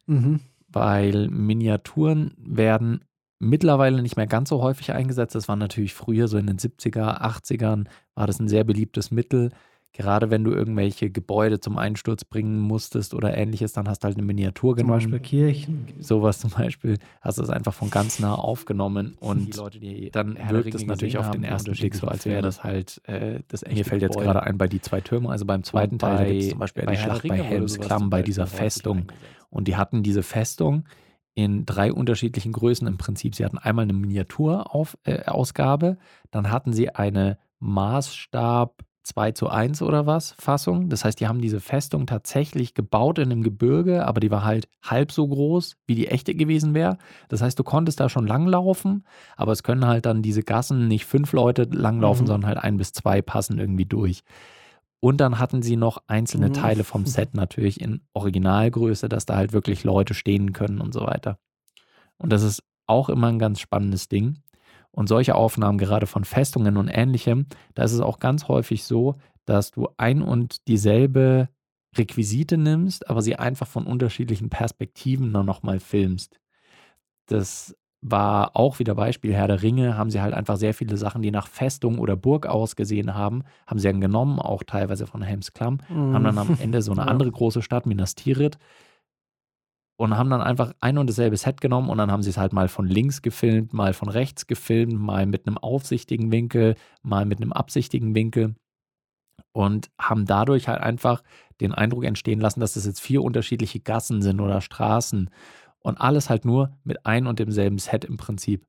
Mhm. 0.07 0.41
Weil 0.69 1.29
Miniaturen 1.29 2.35
werden 2.39 3.05
mittlerweile 3.39 4.03
nicht 4.03 4.17
mehr 4.17 4.27
ganz 4.27 4.49
so 4.49 4.63
häufig 4.63 4.93
eingesetzt. 4.93 5.35
Das 5.35 5.49
war 5.49 5.57
natürlich 5.57 5.95
früher, 5.95 6.29
so 6.29 6.39
in 6.39 6.47
den 6.47 6.59
70er, 6.59 7.21
80ern, 7.21 7.87
war 8.15 8.27
das 8.27 8.41
ein 8.41 8.49
sehr 8.49 8.65
beliebtes 8.65 9.11
Mittel. 9.11 9.51
Gerade 9.97 10.31
wenn 10.31 10.45
du 10.45 10.51
irgendwelche 10.51 11.09
Gebäude 11.09 11.59
zum 11.59 11.79
Einsturz 11.79 12.23
bringen 12.27 12.61
musstest 12.61 13.15
oder 13.15 13.35
ähnliches, 13.35 13.73
dann 13.73 13.89
hast 13.89 14.01
du 14.01 14.09
halt 14.09 14.19
eine 14.19 14.27
Miniatur 14.27 14.77
Zum 14.77 14.89
genommen. 14.89 15.11
Beispiel 15.11 15.21
Kirchen. 15.21 15.87
Sowas 16.01 16.39
zum 16.39 16.51
Beispiel, 16.51 16.99
hast 17.23 17.39
du 17.39 17.43
es 17.43 17.49
einfach 17.49 17.73
von 17.73 17.89
ganz 17.89 18.19
nah 18.19 18.35
aufgenommen 18.35 19.17
und 19.21 19.55
Die 19.55 19.59
Leute, 19.59 19.81
die 19.81 20.11
dann 20.11 20.37
wirkt 20.51 20.75
es 20.75 20.85
natürlich 20.85 21.17
auf 21.17 21.31
den 21.31 21.45
ersten 21.45 21.73
Blick 21.73 21.95
so, 21.95 22.09
als 22.09 22.27
wäre 22.27 22.43
das 22.43 22.63
halt 22.63 23.01
äh, 23.09 23.41
das 23.49 23.63
echte 23.63 23.75
Mir 23.75 23.85
fällt 23.87 24.03
jetzt 24.03 24.11
Gebäude. 24.13 24.27
gerade 24.27 24.43
ein 24.43 24.59
bei 24.59 24.69
die 24.69 24.83
zwei 24.83 25.01
Türme, 25.01 25.31
also 25.31 25.47
beim 25.47 25.63
zweiten 25.63 25.99
Teil, 25.99 26.17
bei, 26.27 26.33
gibt's 26.33 26.49
zum 26.51 26.59
Beispiel 26.59 26.85
bei 26.85 26.93
die 26.93 26.99
Schlacht 26.99 27.23
bei 27.23 27.29
Ringe 27.29 27.39
wurde 27.39 27.49
Helms 27.49 27.73
sowas 27.73 27.87
Klamm, 27.87 28.01
zum 28.03 28.11
bei 28.11 28.23
dieser 28.23 28.47
Festung. 28.47 29.07
Und 29.49 29.67
die 29.67 29.77
hatten 29.77 30.03
diese 30.03 30.23
Festung 30.23 30.85
in 31.35 31.65
drei 31.65 31.91
unterschiedlichen 31.91 32.53
Größen 32.53 32.87
im 32.87 32.99
Prinzip. 32.99 33.35
Sie 33.35 33.47
hatten 33.47 33.57
einmal 33.57 33.85
eine 33.85 33.95
Miniaturausgabe, 33.95 35.87
äh, 35.87 35.97
dann 36.31 36.51
hatten 36.51 36.75
sie 36.75 36.91
eine 36.91 37.39
Maßstab 37.61 38.83
2 39.07 39.33
zu 39.33 39.49
1 39.49 39.83
oder 39.83 40.07
was 40.07 40.33
Fassung. 40.39 40.89
Das 40.89 41.05
heißt, 41.05 41.19
die 41.21 41.29
haben 41.29 41.41
diese 41.41 41.61
Festung 41.61 42.07
tatsächlich 42.07 42.75
gebaut 42.75 43.19
in 43.19 43.31
einem 43.31 43.43
Gebirge, 43.43 44.07
aber 44.07 44.21
die 44.21 44.31
war 44.31 44.45
halt 44.45 44.69
halb 44.83 45.13
so 45.13 45.27
groß, 45.27 45.77
wie 45.87 45.95
die 45.95 46.09
echte 46.09 46.35
gewesen 46.35 46.75
wäre. 46.75 46.99
Das 47.29 47.41
heißt, 47.43 47.59
du 47.59 47.65
konntest 47.65 48.01
da 48.01 48.09
schon 48.09 48.27
langlaufen, 48.27 49.05
aber 49.37 49.53
es 49.53 49.63
können 49.63 49.87
halt 49.87 50.07
dann 50.07 50.23
diese 50.23 50.43
Gassen 50.43 50.89
nicht 50.89 51.07
fünf 51.07 51.33
Leute 51.33 51.65
langlaufen, 51.71 52.25
Mhm. 52.25 52.27
sondern 52.29 52.47
halt 52.49 52.59
ein 52.59 52.77
bis 52.77 52.93
zwei 52.93 53.23
passen 53.23 53.59
irgendwie 53.59 53.87
durch. 53.87 54.23
Und 55.01 55.19
dann 55.21 55.39
hatten 55.39 55.63
sie 55.63 55.77
noch 55.77 55.99
einzelne 56.09 56.49
Mhm. 56.49 56.55
Teile 56.55 56.85
vom 56.85 57.07
Set 57.07 57.35
natürlich 57.35 57.81
in 57.81 58.01
Originalgröße, 58.13 59.09
dass 59.09 59.25
da 59.27 59.37
halt 59.37 59.53
wirklich 59.53 59.85
Leute 59.85 60.15
stehen 60.15 60.53
können 60.53 60.81
und 60.81 60.93
so 60.93 61.01
weiter. 61.03 61.39
Und 62.19 62.33
das 62.33 62.43
ist 62.43 62.63
auch 62.87 63.09
immer 63.09 63.27
ein 63.29 63.39
ganz 63.39 63.61
spannendes 63.61 64.09
Ding. 64.09 64.39
Und 64.97 65.09
solche 65.09 65.35
Aufnahmen, 65.35 65.77
gerade 65.77 66.07
von 66.07 66.25
Festungen 66.25 66.79
und 66.79 66.89
ähnlichem, 66.89 67.47
da 67.75 67.85
ist 67.85 67.93
es 67.93 68.01
auch 68.01 68.19
ganz 68.19 68.49
häufig 68.49 68.83
so, 68.85 69.17
dass 69.45 69.71
du 69.71 69.89
ein 69.99 70.23
und 70.23 70.67
dieselbe 70.69 71.51
Requisite 71.97 72.57
nimmst, 72.57 73.11
aber 73.11 73.21
sie 73.21 73.37
einfach 73.37 73.67
von 73.67 73.87
unterschiedlichen 73.87 74.49
Perspektiven 74.49 75.35
dann 75.35 75.45
nochmal 75.45 75.81
filmst. 75.81 76.41
Das 77.27 77.77
war 78.01 78.57
auch 78.57 78.79
wieder 78.79 78.95
Beispiel 78.95 79.35
Herr 79.35 79.49
der 79.49 79.63
Ringe, 79.63 79.99
haben 79.99 80.11
sie 80.11 80.23
halt 80.23 80.33
einfach 80.33 80.57
sehr 80.57 80.73
viele 80.73 80.97
Sachen, 80.97 81.21
die 81.21 81.31
nach 81.31 81.47
Festung 81.47 81.99
oder 81.99 82.17
Burg 82.17 82.47
ausgesehen 82.47 83.15
haben, 83.15 83.43
haben 83.67 83.79
sie 83.79 83.89
dann 83.89 84.01
genommen, 84.01 84.39
auch 84.39 84.63
teilweise 84.63 85.07
von 85.07 85.21
Helms 85.21 85.53
Klamm, 85.53 85.79
haben 85.89 86.25
dann 86.25 86.39
am 86.39 86.57
Ende 86.59 86.81
so 86.81 86.93
eine 86.93 87.03
andere 87.07 87.31
große 87.31 87.61
Stadt, 87.61 87.85
Minas 87.85 88.15
Tirith, 88.15 88.59
und 89.97 90.17
haben 90.17 90.31
dann 90.31 90.43
einfach 90.43 90.73
ein 90.81 90.99
und 90.99 91.09
dasselbe 91.09 91.37
Set 91.37 91.61
genommen 91.61 91.89
und 91.89 91.99
dann 91.99 92.11
haben 92.11 92.23
sie 92.23 92.31
es 92.31 92.37
halt 92.37 92.53
mal 92.53 92.69
von 92.69 92.87
links 92.87 93.23
gefilmt, 93.23 93.73
mal 93.73 93.95
von 93.95 94.09
rechts 94.09 94.47
gefilmt, 94.47 94.99
mal 94.99 95.27
mit 95.27 95.47
einem 95.47 95.59
aufsichtigen 95.59 96.31
Winkel, 96.31 96.75
mal 97.03 97.25
mit 97.25 97.41
einem 97.41 97.53
absichtigen 97.53 98.15
Winkel 98.15 98.55
und 99.53 99.91
haben 99.99 100.27
dadurch 100.27 100.69
halt 100.69 100.81
einfach 100.81 101.23
den 101.61 101.73
Eindruck 101.73 102.05
entstehen 102.05 102.41
lassen, 102.41 102.61
dass 102.61 102.75
das 102.75 102.85
jetzt 102.85 103.01
vier 103.01 103.23
unterschiedliche 103.23 103.81
Gassen 103.81 104.21
sind 104.21 104.41
oder 104.41 104.61
Straßen 104.61 105.31
und 105.79 106.01
alles 106.01 106.29
halt 106.29 106.45
nur 106.45 106.77
mit 106.85 107.07
ein 107.07 107.27
und 107.27 107.39
demselben 107.39 107.79
Set 107.79 108.05
im 108.05 108.19
Prinzip. 108.19 108.67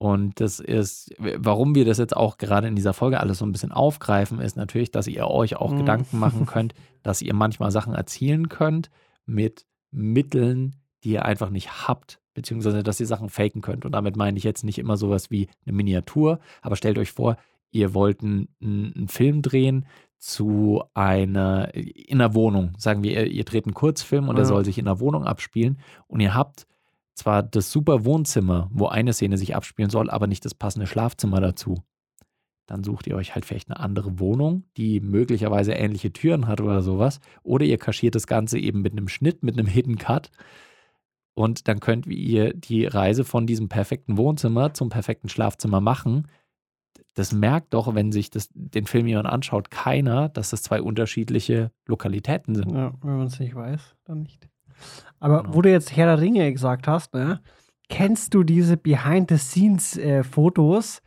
Und 0.00 0.40
das 0.40 0.60
ist, 0.60 1.12
warum 1.18 1.74
wir 1.74 1.84
das 1.84 1.98
jetzt 1.98 2.16
auch 2.16 2.38
gerade 2.38 2.68
in 2.68 2.76
dieser 2.76 2.92
Folge 2.92 3.18
alles 3.18 3.38
so 3.38 3.44
ein 3.46 3.50
bisschen 3.50 3.72
aufgreifen, 3.72 4.40
ist 4.40 4.56
natürlich, 4.56 4.92
dass 4.92 5.08
ihr 5.08 5.26
euch 5.26 5.56
auch 5.56 5.72
Mhm. 5.72 5.78
Gedanken 5.78 6.18
machen 6.20 6.46
könnt, 6.46 6.74
dass 7.02 7.20
ihr 7.22 7.34
manchmal 7.34 7.72
Sachen 7.72 7.94
erzielen 7.94 8.48
könnt 8.48 8.90
mit 9.26 9.66
Mitteln, 9.90 10.76
die 11.04 11.10
ihr 11.12 11.24
einfach 11.24 11.50
nicht 11.50 11.88
habt, 11.88 12.20
beziehungsweise 12.34 12.82
dass 12.82 13.00
ihr 13.00 13.06
Sachen 13.06 13.28
faken 13.28 13.62
könnt. 13.62 13.84
Und 13.84 13.92
damit 13.92 14.16
meine 14.16 14.38
ich 14.38 14.44
jetzt 14.44 14.64
nicht 14.64 14.78
immer 14.78 14.96
sowas 14.96 15.30
wie 15.30 15.48
eine 15.64 15.74
Miniatur, 15.74 16.40
aber 16.62 16.76
stellt 16.76 16.98
euch 16.98 17.12
vor, 17.12 17.36
ihr 17.70 17.94
wollt 17.94 18.22
einen, 18.22 18.48
einen 18.62 19.08
Film 19.08 19.42
drehen 19.42 19.86
zu 20.18 20.82
einer, 20.94 21.74
in 21.74 22.20
einer 22.20 22.34
Wohnung. 22.34 22.72
Sagen 22.76 23.02
wir, 23.02 23.12
ihr, 23.12 23.26
ihr 23.26 23.44
dreht 23.44 23.66
einen 23.66 23.74
Kurzfilm 23.74 24.28
und 24.28 24.36
der 24.36 24.44
Ja. 24.44 24.48
soll 24.48 24.64
sich 24.64 24.78
in 24.78 24.88
einer 24.88 25.00
Wohnung 25.00 25.24
abspielen 25.24 25.78
und 26.06 26.20
ihr 26.20 26.34
habt 26.34 26.66
zwar 27.14 27.42
das 27.42 27.70
super 27.70 28.04
Wohnzimmer, 28.04 28.68
wo 28.72 28.86
eine 28.86 29.12
Szene 29.12 29.38
sich 29.38 29.54
abspielen 29.56 29.90
soll, 29.90 30.10
aber 30.10 30.26
nicht 30.26 30.44
das 30.44 30.54
passende 30.54 30.86
Schlafzimmer 30.86 31.40
dazu. 31.40 31.82
Dann 32.68 32.84
sucht 32.84 33.06
ihr 33.06 33.16
euch 33.16 33.34
halt 33.34 33.46
vielleicht 33.46 33.70
eine 33.70 33.80
andere 33.80 34.20
Wohnung, 34.20 34.64
die 34.76 35.00
möglicherweise 35.00 35.72
ähnliche 35.72 36.12
Türen 36.12 36.46
hat 36.46 36.60
oder 36.60 36.82
sowas. 36.82 37.18
Oder 37.42 37.64
ihr 37.64 37.78
kaschiert 37.78 38.14
das 38.14 38.26
Ganze 38.26 38.58
eben 38.58 38.82
mit 38.82 38.92
einem 38.92 39.08
Schnitt, 39.08 39.42
mit 39.42 39.56
einem 39.58 39.66
Hidden 39.66 39.96
Cut. 39.96 40.30
Und 41.32 41.66
dann 41.66 41.80
könnt 41.80 42.06
ihr 42.06 42.52
die 42.52 42.84
Reise 42.84 43.24
von 43.24 43.46
diesem 43.46 43.70
perfekten 43.70 44.18
Wohnzimmer 44.18 44.74
zum 44.74 44.90
perfekten 44.90 45.30
Schlafzimmer 45.30 45.80
machen. 45.80 46.28
Das 47.14 47.32
merkt 47.32 47.72
doch, 47.72 47.94
wenn 47.94 48.12
sich 48.12 48.28
das, 48.28 48.50
den 48.52 48.84
Film 48.86 49.06
jemand 49.06 49.28
anschaut, 49.28 49.70
keiner, 49.70 50.28
dass 50.28 50.50
das 50.50 50.62
zwei 50.62 50.82
unterschiedliche 50.82 51.70
Lokalitäten 51.86 52.54
sind. 52.54 52.70
Ja, 52.74 52.92
wenn 53.02 53.16
man 53.16 53.28
es 53.28 53.40
nicht 53.40 53.54
weiß, 53.54 53.94
dann 54.04 54.24
nicht. 54.24 54.46
Aber 55.20 55.44
Genau. 55.44 55.54
wo 55.54 55.62
du 55.62 55.70
jetzt 55.70 55.96
Herr 55.96 56.04
der 56.06 56.20
Ringe 56.20 56.52
gesagt 56.52 56.86
hast, 56.86 57.14
ne, 57.14 57.40
kennst 57.88 58.34
du 58.34 58.42
diese 58.44 58.76
Behind-the-Scenes-Fotos 58.76 61.00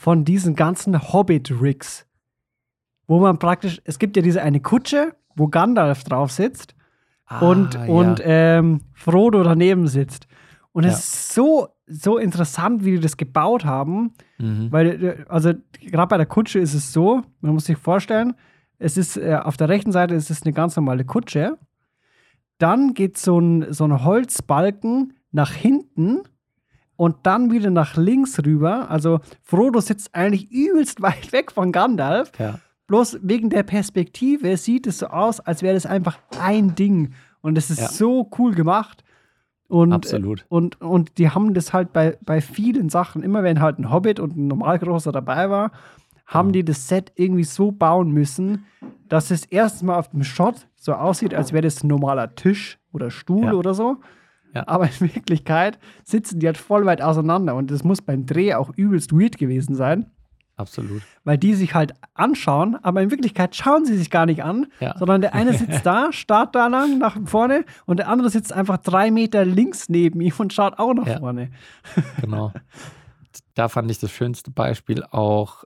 von 0.00 0.24
diesen 0.24 0.56
ganzen 0.56 1.12
Hobbit-Rigs? 1.12 2.06
Wo 3.06 3.20
man 3.20 3.38
praktisch, 3.38 3.82
es 3.84 3.98
gibt 3.98 4.16
ja 4.16 4.22
diese 4.22 4.40
eine 4.40 4.60
Kutsche, 4.60 5.14
wo 5.36 5.48
Gandalf 5.48 6.04
drauf 6.04 6.32
sitzt 6.32 6.74
und, 7.42 7.76
Ah, 7.76 7.84
und 7.84 8.18
ähm, 8.24 8.80
Frodo 8.94 9.42
daneben 9.42 9.88
sitzt. 9.88 10.26
Und 10.72 10.84
es 10.84 10.92
Ja. 10.92 10.98
ist 11.00 11.34
so, 11.34 11.68
so 11.86 12.16
interessant, 12.16 12.82
wie 12.82 12.92
die 12.92 13.00
das 13.00 13.18
gebaut 13.18 13.66
haben. 13.66 14.14
Mhm. 14.38 14.72
Weil, 14.72 15.04
äh, 15.04 15.24
also 15.28 15.52
gerade 15.82 16.08
bei 16.08 16.16
der 16.16 16.24
Kutsche 16.26 16.60
ist 16.60 16.72
es 16.72 16.94
so, 16.94 17.20
man 17.42 17.52
muss 17.52 17.66
sich 17.66 17.76
vorstellen, 17.76 18.32
es 18.78 18.96
ist 18.96 19.18
äh, 19.18 19.38
auf 19.42 19.58
der 19.58 19.68
rechten 19.68 19.92
Seite 19.92 20.14
ist 20.14 20.30
es 20.30 20.44
eine 20.44 20.54
ganz 20.54 20.76
normale 20.76 21.04
Kutsche. 21.04 21.58
Dann 22.56 22.94
geht 22.94 23.18
so 23.18 23.38
ein, 23.38 23.70
so 23.70 23.84
ein 23.84 24.02
Holzbalken 24.02 25.12
nach 25.30 25.52
hinten 25.52 26.22
und 27.00 27.16
dann 27.22 27.50
wieder 27.50 27.70
nach 27.70 27.96
links 27.96 28.38
rüber. 28.44 28.90
Also 28.90 29.20
Frodo 29.42 29.80
sitzt 29.80 30.14
eigentlich 30.14 30.50
übelst 30.52 31.00
weit 31.08 31.32
weg 31.32 31.50
von 31.50 31.72
Gandalf. 31.72 32.30
Ja. 32.38 32.58
Bloß 32.88 33.20
wegen 33.22 33.48
der 33.48 33.62
Perspektive 33.62 34.54
sieht 34.58 34.86
es 34.86 34.98
so 34.98 35.06
aus, 35.06 35.40
als 35.40 35.62
wäre 35.62 35.72
das 35.72 35.86
einfach 35.86 36.18
ein 36.38 36.74
Ding. 36.74 37.14
Und 37.40 37.56
es 37.56 37.70
ist 37.70 37.80
Ja. 37.80 37.88
so 37.88 38.28
cool 38.38 38.52
gemacht. 38.54 39.02
Und, 39.66 39.94
Absolut. 39.94 40.44
Und, 40.50 40.78
und 40.82 41.16
die 41.16 41.30
haben 41.30 41.54
das 41.54 41.72
halt 41.72 41.94
bei, 41.94 42.18
bei 42.22 42.42
vielen 42.42 42.90
Sachen, 42.90 43.22
immer 43.22 43.42
wenn 43.44 43.62
halt 43.62 43.78
ein 43.78 43.90
Hobbit 43.90 44.20
und 44.20 44.36
ein 44.36 44.48
Normalgroßer 44.48 45.10
dabei 45.10 45.48
war, 45.48 45.70
haben 46.26 46.48
Genau. 46.48 46.52
die 46.52 46.64
das 46.66 46.86
Set 46.86 47.12
irgendwie 47.14 47.44
so 47.44 47.72
bauen 47.72 48.10
müssen, 48.10 48.66
dass 49.08 49.30
es 49.30 49.46
erstens 49.46 49.84
mal 49.84 49.96
auf 49.96 50.08
dem 50.10 50.22
Shot 50.22 50.66
so 50.76 50.92
aussieht, 50.92 51.32
als 51.32 51.54
wäre 51.54 51.62
das 51.62 51.82
ein 51.82 51.86
normaler 51.88 52.34
Tisch 52.34 52.78
oder 52.92 53.10
Stuhl 53.10 53.44
Ja. 53.46 53.52
oder 53.54 53.72
so. 53.72 53.96
Ja. 54.54 54.66
Aber 54.66 54.86
in 54.86 55.14
Wirklichkeit 55.14 55.78
sitzen 56.04 56.40
die 56.40 56.46
halt 56.46 56.58
voll 56.58 56.84
weit 56.86 57.02
auseinander. 57.02 57.54
Und 57.54 57.70
das 57.70 57.84
muss 57.84 58.02
beim 58.02 58.26
Dreh 58.26 58.54
auch 58.54 58.70
übelst 58.76 59.12
weird 59.12 59.38
gewesen 59.38 59.74
sein 59.74 60.06
Absolut. 60.56 61.00
weil 61.24 61.38
die 61.38 61.54
sich 61.54 61.74
halt 61.74 61.94
anschauen, 62.14 62.76
aber 62.82 63.00
in 63.00 63.10
Wirklichkeit 63.10 63.56
schauen 63.56 63.86
sie 63.86 63.96
sich 63.96 64.10
gar 64.10 64.26
nicht 64.26 64.42
an, 64.44 64.66
Ja. 64.80 64.94
sondern 64.98 65.20
der 65.22 65.34
eine 65.34 65.54
sitzt 65.54 65.86
da, 65.86 66.12
starrt 66.12 66.54
da 66.54 66.66
lang 66.66 66.98
nach 66.98 67.16
vorne 67.24 67.64
und 67.86 67.98
der 67.98 68.08
andere 68.08 68.28
sitzt 68.28 68.52
einfach 68.52 68.76
drei 68.78 69.10
Meter 69.10 69.44
links 69.46 69.88
neben 69.88 70.20
ihm 70.20 70.32
und 70.36 70.52
schaut 70.52 70.78
auch 70.78 70.92
nach 70.92 71.06
Ja. 71.06 71.18
vorne. 71.18 71.50
Genau. 72.20 72.52
Da 73.54 73.68
fand 73.68 73.90
ich 73.90 73.98
das 74.00 74.10
schönste 74.10 74.50
Beispiel 74.50 75.02
auch, 75.04 75.64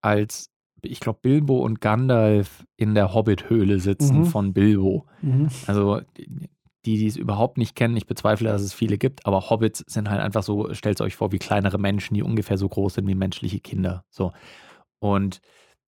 als 0.00 0.50
ich 0.82 1.00
glaube, 1.00 1.20
Bilbo 1.22 1.58
und 1.64 1.80
Gandalf 1.80 2.64
in 2.76 2.94
der 2.94 3.14
Hobbit-Höhle 3.14 3.78
sitzen 3.80 4.20
Mhm. 4.20 4.24
von 4.26 4.52
Bilbo. 4.52 5.06
Mhm. 5.22 5.48
Also 5.66 6.00
die, 6.84 6.98
die 6.98 7.06
es 7.06 7.16
überhaupt 7.16 7.58
nicht 7.58 7.74
kennen, 7.74 7.96
ich 7.96 8.06
bezweifle, 8.06 8.50
dass 8.50 8.62
es 8.62 8.74
viele 8.74 8.98
gibt, 8.98 9.26
aber 9.26 9.48
Hobbits 9.50 9.84
sind 9.86 10.10
halt 10.10 10.20
einfach 10.20 10.42
so, 10.42 10.72
stellt 10.74 11.00
euch 11.00 11.16
vor, 11.16 11.32
wie 11.32 11.38
kleinere 11.38 11.78
Menschen, 11.78 12.14
die 12.14 12.22
ungefähr 12.22 12.58
so 12.58 12.68
groß 12.68 12.94
sind 12.94 13.08
wie 13.08 13.14
menschliche 13.14 13.60
Kinder. 13.60 14.04
So. 14.10 14.32
Und 14.98 15.40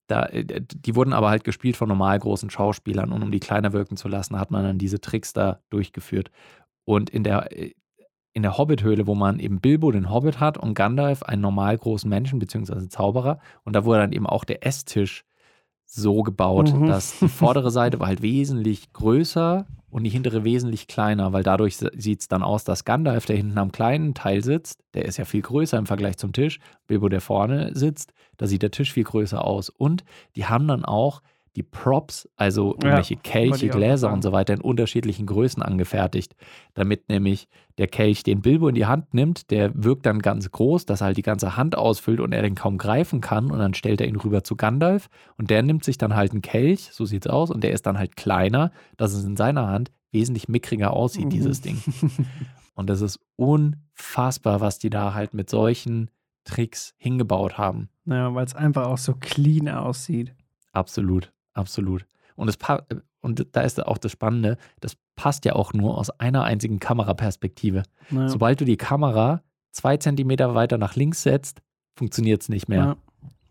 da, 0.07 0.27
äh, 0.27 0.45
die 0.63 0.95
wurden 0.95 1.13
aber 1.13 1.31
halt 1.31 1.45
gespielt 1.45 1.77
von 1.77 1.89
normal 1.89 2.19
großen 2.19 2.51
Schauspielern 2.51 3.13
und 3.13 3.23
um 3.23 3.31
die 3.31 3.41
kleiner 3.41 3.73
wirken 3.73 3.97
zu 3.97 4.09
lassen, 4.09 4.39
hat 4.39 4.51
man 4.51 4.65
dann 4.65 4.79
diese 4.79 5.01
Tricks 5.01 5.33
da 5.33 5.61
durchgeführt. 5.71 6.31
Und 6.85 7.11
in 7.11 7.25
der, 7.25 7.53
äh, 7.57 7.73
in 8.33 8.43
der 8.43 8.59
Hobbit-Höhle, 8.59 9.07
wo 9.07 9.15
man 9.15 9.39
eben 9.39 9.61
Bilbo, 9.61 9.91
den 9.91 10.11
Hobbit 10.11 10.41
hat, 10.41 10.59
und 10.59 10.75
Gandalf, 10.75 11.23
einen 11.23 11.43
normal 11.43 11.77
großen 11.77 12.09
Menschen, 12.09 12.39
beziehungsweise 12.39 12.89
Zauberer, 12.89 13.41
und 13.65 13.75
da 13.75 13.85
wurde 13.85 14.01
dann 14.01 14.13
eben 14.13 14.27
auch 14.27 14.45
der 14.45 14.67
Esstisch 14.67 15.25
so 15.87 16.23
gebaut, 16.23 16.73
Mhm. 16.75 16.87
dass 16.87 17.19
die 17.19 17.29
vordere 17.29 17.71
Seite 17.71 17.99
war 17.99 18.09
halt 18.09 18.23
wesentlich 18.23 18.93
größer 18.93 19.67
und 19.97 20.05
die 20.05 20.11
hintere 20.11 20.45
wesentlich 20.45 20.89
kleiner, 20.89 21.33
weil 21.33 21.43
dadurch 21.43 21.79
sieht 21.79 22.21
es 22.21 22.29
dann 22.29 22.43
aus, 22.43 22.65
dass 22.65 22.85
Gandalf, 22.85 23.25
der 23.25 23.37
hinten 23.37 23.57
am 23.57 23.73
kleinen 23.73 24.13
Teil 24.13 24.45
sitzt, 24.45 24.85
der 24.93 25.07
ist 25.07 25.17
ja 25.17 25.25
viel 25.25 25.41
größer 25.41 25.79
im 25.79 25.87
Vergleich 25.87 26.19
zum 26.19 26.35
Tisch. 26.35 26.59
Bilbo, 26.87 27.09
der 27.09 27.23
vorne 27.23 27.71
sitzt, 27.75 28.13
da 28.37 28.47
sieht 28.47 28.61
der 28.61 28.71
Tisch 28.71 28.93
viel 28.93 29.05
größer 29.05 29.43
aus. 29.43 29.71
Und 29.71 30.05
die 30.37 30.45
haben 30.45 30.69
dann 30.69 30.85
auch 30.85 31.23
die 31.57 31.63
Props, 31.63 32.29
also 32.37 32.73
irgendwelche 32.73 33.15
ja, 33.15 33.21
Kelche, 33.23 33.69
Gläser 33.69 34.13
und 34.13 34.23
so 34.23 34.33
weiter 34.33 34.55
in 34.55 34.61
unterschiedlichen 34.61 35.27
Größen 35.27 35.63
angefertigt, 35.63 36.37
damit 36.75 37.09
nämlich 37.09 37.49
der 37.79 37.89
Kelch, 37.89 38.23
den 38.23 38.43
Bilbo 38.43 38.69
in 38.69 38.75
die 38.75 38.87
Hand 38.87 39.15
nimmt, 39.15 39.51
der 39.51 39.73
wirkt 39.75 40.07
dann 40.07 40.21
ganz 40.21 40.51
groß, 40.51 40.87
dass 40.87 41.01
er 41.01 41.07
halt 41.07 41.17
die 41.17 41.23
ganze 41.23 41.57
Hand 41.57 41.77
ausfüllt 41.77 42.21
und 42.21 42.33
er 42.33 42.43
den 42.43 42.55
kaum 42.55 42.79
greifen 42.79 43.21
kann 43.21 43.51
und 43.51 43.59
dann 43.59 43.75
stellt 43.75 44.01
er 44.01 44.07
ihn 44.07 44.17
rüber 44.17 44.45
zu 44.45 44.55
Gandalf 44.57 45.09
und 45.39 45.51
der 45.51 45.63
nimmt 45.63 45.83
sich 45.83 45.99
dann 45.99 46.15
halt 46.15 46.33
einen 46.33 46.43
Kelch, 46.43 46.91
so 46.93 47.05
sieht's 47.05 47.27
aus, 47.27 47.51
und 47.51 47.65
der 47.65 47.73
ist 47.73 47.87
dann 47.87 47.99
halt 47.99 48.17
kleiner, 48.17 48.71
dass 48.97 49.15
es 49.15 49.25
in 49.25 49.37
seiner 49.37 49.67
Hand 49.67 49.91
wesentlich 50.13 50.49
mickriger 50.49 50.93
aussieht, 50.93 51.27
mhm. 51.27 51.31
dieses 51.31 51.61
Ding. 51.61 51.83
Und 52.75 52.91
das 52.91 53.01
ist 53.01 53.19
unfassbar, 53.37 54.61
was 54.61 54.79
die 54.79 54.91
da 54.91 55.15
halt 55.15 55.33
mit 55.33 55.49
solchen 55.49 56.11
Tricks 56.45 56.95
hingebaut 56.99 57.59
haben. 57.59 57.89
Naja, 58.05 58.35
weil 58.35 58.45
es 58.45 58.55
einfach 58.55 58.87
auch 58.87 58.99
so 58.99 59.15
clean 59.15 59.69
aussieht. 59.69 60.35
Absolut. 60.73 61.33
Absolut. 61.57 62.07
Und, 62.37 62.49
es 62.49 62.59
und 63.21 63.47
da 63.53 63.63
ist 63.63 63.85
auch 63.85 63.99
das 63.99 64.13
Spannende, 64.13 64.59
das 64.81 64.97
passt 65.17 65.45
ja 65.47 65.55
auch 65.55 65.73
nur 65.73 65.97
aus 65.97 66.11
einer 66.11 66.45
einzigen 66.45 66.79
Kameraperspektive. 66.79 67.83
Ja. 68.11 68.29
Sobald 68.29 68.61
du 68.61 68.65
die 68.65 68.77
Kamera 68.77 69.43
zwei 69.73 69.97
Zentimeter 69.97 70.55
weiter 70.55 70.79
nach 70.79 70.95
links 70.97 71.23
setzt, 71.23 71.63
funktioniert 71.95 72.43
es 72.43 72.49
nicht 72.49 72.69
mehr. 72.69 72.79
Ja. 72.79 72.97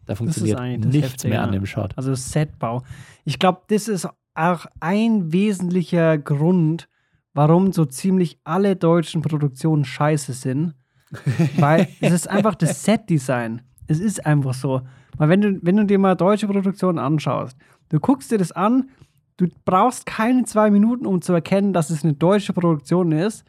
Da 0.06 0.14
funktioniert 0.14 0.60
nichts 0.62 1.14
Heftige, 1.14 1.34
mehr 1.34 1.42
an 1.42 1.52
dem 1.52 1.66
Shot. 1.66 1.98
Also 1.98 2.14
Setbau. 2.14 2.84
Ich 3.24 3.40
glaube, 3.40 3.62
das 3.68 3.88
ist 3.88 4.08
auch 4.36 4.68
ein 4.80 5.34
wesentlicher 5.34 6.20
Grund, 6.20 6.88
warum 7.34 7.74
so 7.74 7.86
ziemlich 7.86 8.38
alle 8.44 8.76
deutschen 8.76 9.24
Produktionen 9.24 9.84
scheiße 9.84 10.34
sind. 10.34 10.76
Weil 11.58 11.88
es 12.02 12.12
ist 12.12 12.30
einfach 12.30 12.56
das 12.56 12.84
Set-Design. 12.84 13.62
Es 13.88 14.00
ist 14.00 14.26
einfach 14.26 14.54
so. 14.54 14.82
Weil 15.18 15.30
wenn 15.30 15.42
du, 15.42 15.60
wenn 15.62 15.78
du 15.78 15.86
dir 15.86 15.98
mal 15.98 16.16
deutsche 16.16 16.48
Produktionen 16.48 17.00
anschaust, 17.00 17.58
Du 17.90 18.00
guckst 18.00 18.32
dir 18.32 18.38
das 18.38 18.52
an, 18.52 18.90
du 19.38 19.48
brauchst 19.66 20.06
keine 20.06 20.44
zwei 20.46 20.72
Minuten, 20.72 21.06
um 21.06 21.22
zu 21.22 21.34
erkennen, 21.34 21.74
dass 21.74 21.90
es 21.90 22.04
eine 22.04 22.14
deutsche 22.14 22.54
Produktion 22.54 23.12
ist. 23.12 23.46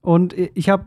Und 0.00 0.32
ich 0.32 0.68
habe 0.68 0.86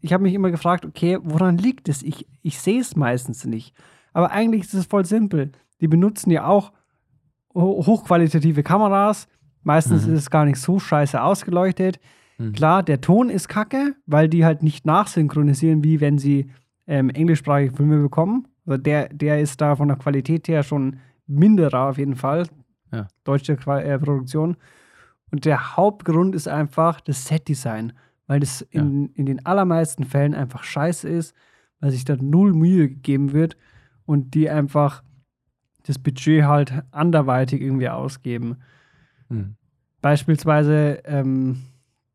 ich 0.00 0.12
hab 0.12 0.20
mich 0.20 0.34
immer 0.34 0.50
gefragt, 0.50 0.84
okay, 0.84 1.18
woran 1.22 1.58
liegt 1.58 1.88
es? 1.88 2.02
Ich, 2.02 2.26
ich 2.42 2.58
sehe 2.58 2.80
es 2.80 2.96
meistens 2.96 3.44
nicht. 3.44 3.74
Aber 4.12 4.30
eigentlich 4.30 4.62
ist 4.62 4.74
es 4.74 4.86
voll 4.86 5.04
simpel. 5.04 5.52
Die 5.80 5.88
benutzen 5.88 6.30
ja 6.30 6.46
auch 6.46 6.72
hochqualitative 7.54 8.62
Kameras. 8.62 9.28
Meistens 9.62 10.06
mhm. 10.06 10.14
ist 10.14 10.20
es 10.20 10.30
gar 10.30 10.44
nicht 10.44 10.58
so 10.58 10.78
scheiße 10.78 11.20
ausgeleuchtet. 11.20 12.00
Mhm. 12.38 12.52
Klar, 12.52 12.82
der 12.82 13.00
Ton 13.00 13.28
ist 13.28 13.48
kacke, 13.48 13.94
weil 14.06 14.28
die 14.28 14.44
halt 14.44 14.62
nicht 14.62 14.86
nachsynchronisieren, 14.86 15.84
wie 15.84 16.00
wenn 16.00 16.18
sie 16.18 16.50
ähm, 16.86 17.10
englischsprachige 17.10 17.76
Filme 17.76 18.00
bekommen. 18.00 18.48
Also 18.66 18.78
der, 18.78 19.08
der 19.10 19.40
ist 19.40 19.60
da 19.60 19.76
von 19.76 19.88
der 19.88 19.96
Qualität 19.96 20.48
her 20.48 20.62
schon 20.62 20.96
minderer 21.30 21.88
auf 21.88 21.98
jeden 21.98 22.16
Fall. 22.16 22.46
Ja. 22.92 23.08
Deutsche 23.24 23.52
äh, 23.52 23.98
Produktion. 23.98 24.56
Und 25.30 25.44
der 25.44 25.76
Hauptgrund 25.76 26.34
ist 26.34 26.48
einfach 26.48 27.00
das 27.00 27.26
Setdesign, 27.26 27.92
weil 28.26 28.40
das 28.40 28.62
in, 28.62 29.04
ja. 29.04 29.08
in 29.14 29.26
den 29.26 29.46
allermeisten 29.46 30.04
Fällen 30.04 30.34
einfach 30.34 30.64
scheiße 30.64 31.08
ist, 31.08 31.34
weil 31.78 31.92
sich 31.92 32.04
da 32.04 32.16
null 32.16 32.52
Mühe 32.52 32.88
gegeben 32.88 33.32
wird 33.32 33.56
und 34.06 34.34
die 34.34 34.50
einfach 34.50 35.02
das 35.84 35.98
Budget 35.98 36.44
halt 36.44 36.82
anderweitig 36.90 37.62
irgendwie 37.62 37.88
ausgeben. 37.88 38.58
Mhm. 39.28 39.54
Beispielsweise 40.02 41.00
ähm, 41.04 41.62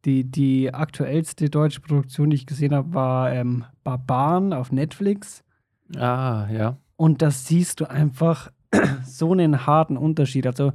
die, 0.06 0.30
die 0.30 0.74
aktuellste 0.74 1.50
deutsche 1.50 1.82
Produktion, 1.82 2.30
die 2.30 2.36
ich 2.36 2.46
gesehen 2.46 2.74
habe, 2.76 2.94
war 2.94 3.32
ähm, 3.32 3.66
Barbaren 3.84 4.54
auf 4.54 4.72
Netflix. 4.72 5.44
Ah, 5.96 6.48
ja. 6.52 6.78
Und 6.96 7.22
das 7.22 7.48
siehst 7.48 7.80
du 7.80 7.90
einfach 7.90 8.52
so 9.06 9.32
einen 9.32 9.66
harten 9.66 9.98
Unterschied. 9.98 10.48
Also 10.48 10.74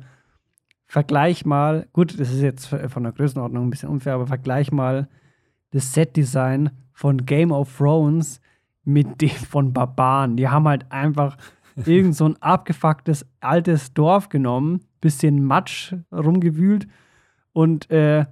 vergleich 0.87 1.45
mal, 1.45 1.87
gut, 1.93 2.19
das 2.19 2.33
ist 2.33 2.43
jetzt 2.43 2.67
von 2.67 3.03
der 3.03 3.13
Größenordnung 3.13 3.67
ein 3.67 3.71
bisschen 3.71 3.89
unfair, 3.89 4.15
aber 4.15 4.27
vergleich 4.27 4.73
mal 4.73 5.09
das 5.71 5.93
Set-Design 5.95 6.71
von 6.93 7.25
Game 7.27 7.53
of 7.53 7.77
Thrones 7.77 8.41
mit 8.85 9.21
dem 9.21 9.31
von 9.31 9.73
Barbaren. 9.73 10.37
Die 10.37 10.49
haben 10.49 10.67
halt 10.67 10.91
einfach 10.91 11.37
irgend 11.77 12.17
so 12.17 12.27
ein 12.27 12.37
abgefucktes 12.43 13.27
altes 13.41 13.95
Dorf 13.95 14.29
genommen, 14.29 14.81
bisschen 15.01 15.45
Matsch 15.45 15.95
rumgewühlt 16.13 16.87
und 17.53 17.91
äh, 17.91 18.27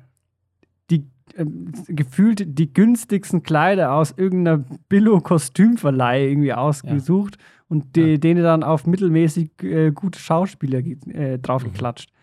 äh, 1.37 1.45
gefühlt 1.89 2.59
die 2.59 2.73
günstigsten 2.73 3.43
Kleider 3.43 3.93
aus 3.93 4.15
irgendeiner 4.17 4.65
Billo-Kostümverleih 4.89 6.29
irgendwie 6.29 6.53
ausgesucht 6.53 7.37
ja 7.39 7.45
und 7.69 7.97
die, 7.97 8.13
ja. 8.13 8.17
denen 8.17 8.43
dann 8.43 8.63
auf 8.63 8.87
mittelmäßig 8.87 9.51
äh, 9.63 9.91
gute 9.93 10.19
Schauspieler 10.19 10.79
äh, 10.79 11.39
draufgeklatscht. 11.39 12.11
Mhm. 12.11 12.17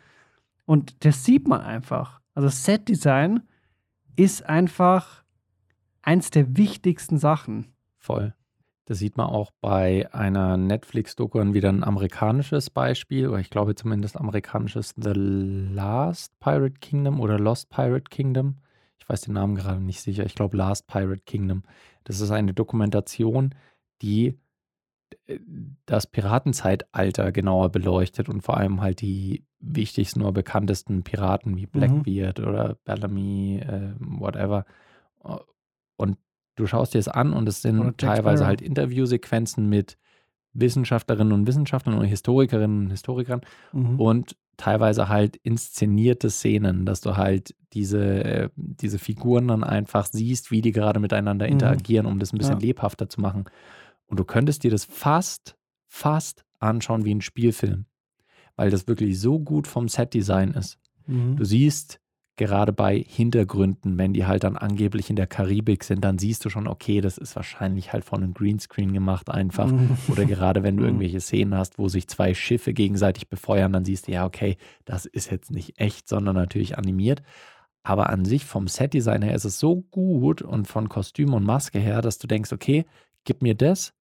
Und 0.65 1.05
das 1.05 1.23
sieht 1.23 1.47
man 1.47 1.61
einfach. 1.61 2.19
Also 2.33 2.49
Set-Design 2.49 3.43
ist 4.15 4.45
einfach 4.45 5.23
eins 6.01 6.31
der 6.31 6.57
wichtigsten 6.57 7.17
Sachen. 7.17 7.67
Voll. 7.99 8.33
Das 8.87 8.99
sieht 8.99 9.17
man 9.17 9.27
auch 9.27 9.51
bei 9.61 10.07
einer 10.13 10.57
Netflix-Doku 10.57 11.53
wieder 11.53 11.69
ein 11.69 11.83
amerikanisches 11.83 12.69
Beispiel, 12.69 13.27
oder 13.27 13.39
ich 13.39 13.49
glaube 13.49 13.73
zumindest 13.73 14.15
amerikanisches 14.15 14.93
The 14.95 15.13
Last 15.13 16.39
Pirate 16.39 16.79
Kingdom 16.79 17.19
oder 17.19 17.39
Lost 17.39 17.69
Pirate 17.69 18.05
Kingdom. 18.09 18.57
Ich 19.05 19.09
weiß 19.09 19.21
den 19.21 19.35
Namen 19.35 19.53
gerade 19.53 19.79
nicht 19.79 20.01
sicher. 20.01 20.25
Ich 20.25 20.33
glaube 20.33 20.57
Last 20.57 20.87
Pirate 20.87 21.21
Kingdom. 21.25 21.61
Das 22.05 22.19
ist 22.19 22.31
eine 22.31 22.55
Dokumentation, 22.55 23.53
die 24.01 24.39
das 25.85 26.07
Piratenzeitalter 26.07 27.31
genauer 27.31 27.69
beleuchtet 27.69 28.29
und 28.29 28.41
vor 28.41 28.57
allem 28.57 28.81
halt 28.81 29.01
die 29.01 29.45
wichtigsten 29.59 30.23
oder 30.23 30.31
bekanntesten 30.31 31.03
Piraten 31.03 31.55
wie. 31.55 31.67
Blackbeard 31.67 32.39
mhm. 32.39 32.47
oder 32.47 32.77
Bellamy, 32.83 33.59
äh, 33.59 33.93
whatever. 33.99 34.65
Und 35.97 36.17
du 36.55 36.65
schaust 36.65 36.95
dir 36.95 36.99
es 36.99 37.07
an 37.07 37.31
und 37.31 37.47
es 37.47 37.61
sind 37.61 37.99
teilweise 37.99 38.47
halt 38.47 38.61
Interviewsequenzen 38.61 39.69
mit 39.69 39.97
Wissenschaftlerinnen 40.55 41.33
und 41.33 41.47
Wissenschaftlern 41.47 41.97
und 41.97 42.05
Historikerinnen 42.05 42.85
und 42.85 42.89
Historikern 42.91 43.41
mhm. 43.73 43.99
und 43.99 44.35
teilweise 44.57 45.09
halt 45.09 45.35
inszenierte 45.35 46.29
Szenen, 46.29 46.85
dass 46.85 47.01
du 47.01 47.17
halt 47.17 47.53
diese, 47.73 48.51
diese 48.55 48.99
Figuren 48.99 49.49
dann 49.49 49.63
einfach 49.63 50.05
siehst, 50.05 50.49
wie 50.49 50.61
die 50.61 50.71
gerade 50.71 50.99
miteinander 50.99 51.45
mhm. 51.45 51.53
interagieren, 51.53 52.05
um 52.05 52.19
das 52.19 52.33
ein 52.33 52.37
bisschen 52.37 52.59
ja. 52.59 52.67
lebhafter 52.67 53.09
zu 53.09 53.21
machen. 53.21 53.45
Und 54.07 54.19
du 54.19 54.23
könntest 54.23 54.63
dir 54.63 54.71
das 54.71 54.85
fast, 54.85 55.57
fast 55.87 56.45
anschauen 56.59 57.05
wie 57.05 57.13
ein 57.13 57.21
Spielfilm, 57.21 57.85
weil 58.55 58.69
das 58.69 58.87
wirklich 58.87 59.19
so 59.19 59.39
gut 59.39 59.67
vom 59.67 59.89
Setdesign 59.89 60.51
ist. 60.51 60.79
Mhm. 61.05 61.35
Du 61.35 61.43
siehst 61.43 61.99
gerade 62.35 62.73
bei 62.73 62.97
Hintergründen, 62.97 63.97
wenn 63.97 64.13
die 64.13 64.25
halt 64.25 64.43
dann 64.43 64.57
angeblich 64.57 65.09
in 65.09 65.15
der 65.15 65.27
Karibik 65.27 65.83
sind, 65.83 66.03
dann 66.03 66.17
siehst 66.17 66.43
du 66.43 66.49
schon, 66.49 66.67
okay, 66.67 67.01
das 67.01 67.17
ist 67.17 67.35
wahrscheinlich 67.35 67.93
halt 67.93 68.03
von 68.03 68.21
einem 68.21 68.33
Greenscreen 68.33 68.93
gemacht 68.93 69.29
einfach. 69.29 69.71
Mhm. 69.71 69.97
Oder 70.09 70.25
gerade 70.25 70.63
wenn 70.63 70.75
du 70.75 70.83
mhm. 70.83 70.89
irgendwelche 70.89 71.21
Szenen 71.21 71.55
hast, 71.55 71.77
wo 71.77 71.87
sich 71.87 72.07
zwei 72.07 72.33
Schiffe 72.33 72.73
gegenseitig 72.73 73.29
befeuern, 73.29 73.71
dann 73.71 73.85
siehst 73.85 74.07
du, 74.07 74.11
ja, 74.11 74.25
okay, 74.25 74.57
das 74.83 75.05
ist 75.05 75.31
jetzt 75.31 75.51
nicht 75.51 75.79
echt, 75.79 76.09
sondern 76.09 76.35
natürlich 76.35 76.77
animiert. 76.77 77.21
Aber 77.83 78.09
an 78.09 78.25
sich 78.25 78.45
vom 78.45 78.67
Setdesign 78.67 79.21
her 79.21 79.35
ist 79.35 79.45
es 79.45 79.59
so 79.59 79.81
gut 79.91 80.41
und 80.41 80.67
von 80.67 80.89
Kostüm 80.89 81.33
und 81.33 81.43
Maske 81.43 81.79
her, 81.79 82.01
dass 82.01 82.17
du 82.17 82.27
denkst, 82.27 82.51
okay, 82.51 82.85
gib 83.23 83.41
mir 83.41 83.55
das 83.55 83.93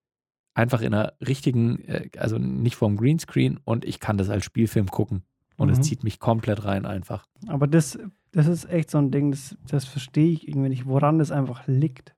einfach 0.55 0.81
in 0.81 0.95
einer 0.95 1.13
richtigen, 1.21 1.85
äh, 1.85 2.09
also 2.17 2.39
nicht 2.39 2.77
vom 2.77 2.97
Greenscreen 2.97 3.61
und 3.65 3.85
ich 3.85 4.01
kann 4.01 4.17
das 4.17 4.31
als 4.31 4.45
Spielfilm 4.45 4.87
gucken. 4.87 5.23
Und 5.57 5.69
es 5.69 5.79
mhm. 5.79 5.83
zieht 5.83 6.05
mich 6.05 6.19
komplett 6.19 6.65
rein 6.65 6.85
einfach. 6.85 7.27
Aber 7.47 7.67
das, 7.67 7.99
das 8.33 8.49
ist 8.49 8.69
echt 8.69 8.91
so 8.91 8.99
ein 8.99 9.11
Ding, 9.11 9.31
das, 9.31 9.57
das 9.69 9.85
verstehe 9.85 10.33
ich 10.33 10.49
irgendwie 10.49 10.69
nicht, 10.69 10.87
woran 10.87 11.19
das 11.19 11.31
einfach 11.31 11.67
liegt. 11.67 12.15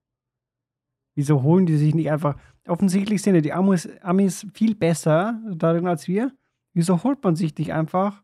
Wieso 1.14 1.42
holen 1.42 1.66
die 1.66 1.76
sich 1.76 1.94
nicht 1.94 2.10
einfach, 2.10 2.36
offensichtlich 2.66 3.22
sind 3.22 3.34
ja 3.34 3.40
die 3.40 3.52
Amis, 3.52 3.88
Amis 4.02 4.46
viel 4.52 4.74
besser 4.74 5.40
darin 5.50 5.86
als 5.86 6.08
wir. 6.08 6.32
Wieso 6.72 7.02
holt 7.02 7.22
man 7.24 7.36
sich 7.36 7.56
nicht 7.56 7.72
einfach 7.72 8.22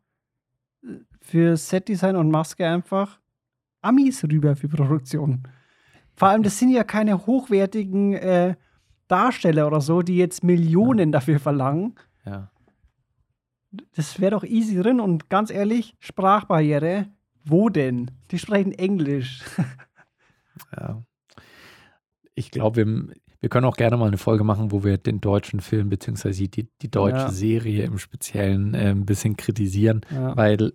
äh, 0.83 0.98
für 1.20 1.57
Setdesign 1.57 2.16
und 2.16 2.31
Maske 2.31 2.66
einfach 2.66 3.20
Amis 3.81 4.25
rüber 4.25 4.57
für 4.57 4.68
Produktion? 4.68 5.42
Vor 6.14 6.29
allem, 6.29 6.42
das 6.42 6.59
sind 6.59 6.70
ja 6.70 6.85
keine 6.85 7.27
hochwertigen 7.27 8.12
äh, 8.14 8.57
Darsteller 9.09 9.66
oder 9.66 9.81
so, 9.81 10.03
die 10.03 10.16
jetzt 10.16 10.44
Millionen 10.44 11.09
ja. 11.11 11.12
dafür 11.12 11.38
verlangen. 11.38 11.94
Ja. 12.25 12.51
Das 13.94 14.20
wäre 14.20 14.32
doch 14.32 14.44
easy 14.44 14.76
drin 14.80 15.00
und 15.00 15.30
ganz 15.30 15.50
ehrlich, 15.50 15.94
Sprachbarriere, 15.98 17.06
wo 17.44 17.68
denn? 17.68 18.11
Die 18.30 18.38
sprechen 18.38 18.72
Englisch. 18.72 19.42
ja. 20.76 21.02
Ich 22.35 22.50
glaube, 22.50 22.76
wir, 22.76 23.14
wir 23.40 23.48
können 23.48 23.66
auch 23.66 23.76
gerne 23.76 23.96
mal 23.96 24.08
eine 24.08 24.18
Folge 24.18 24.44
machen, 24.44 24.72
wo 24.72 24.85
wir 24.85 24.98
den 24.98 25.20
deutschen 25.20 25.61
Film 25.61 25.88
bzw. 25.88 26.48
Die, 26.48 26.68
die 26.80 26.90
deutsche 26.90 27.16
ja. 27.16 27.30
Serie 27.30 27.85
im 27.85 27.98
Speziellen 27.98 28.74
äh, 28.74 28.90
ein 28.90 29.06
bisschen 29.06 29.37
kritisieren, 29.37 30.02
ja. 30.11 30.37
weil 30.37 30.72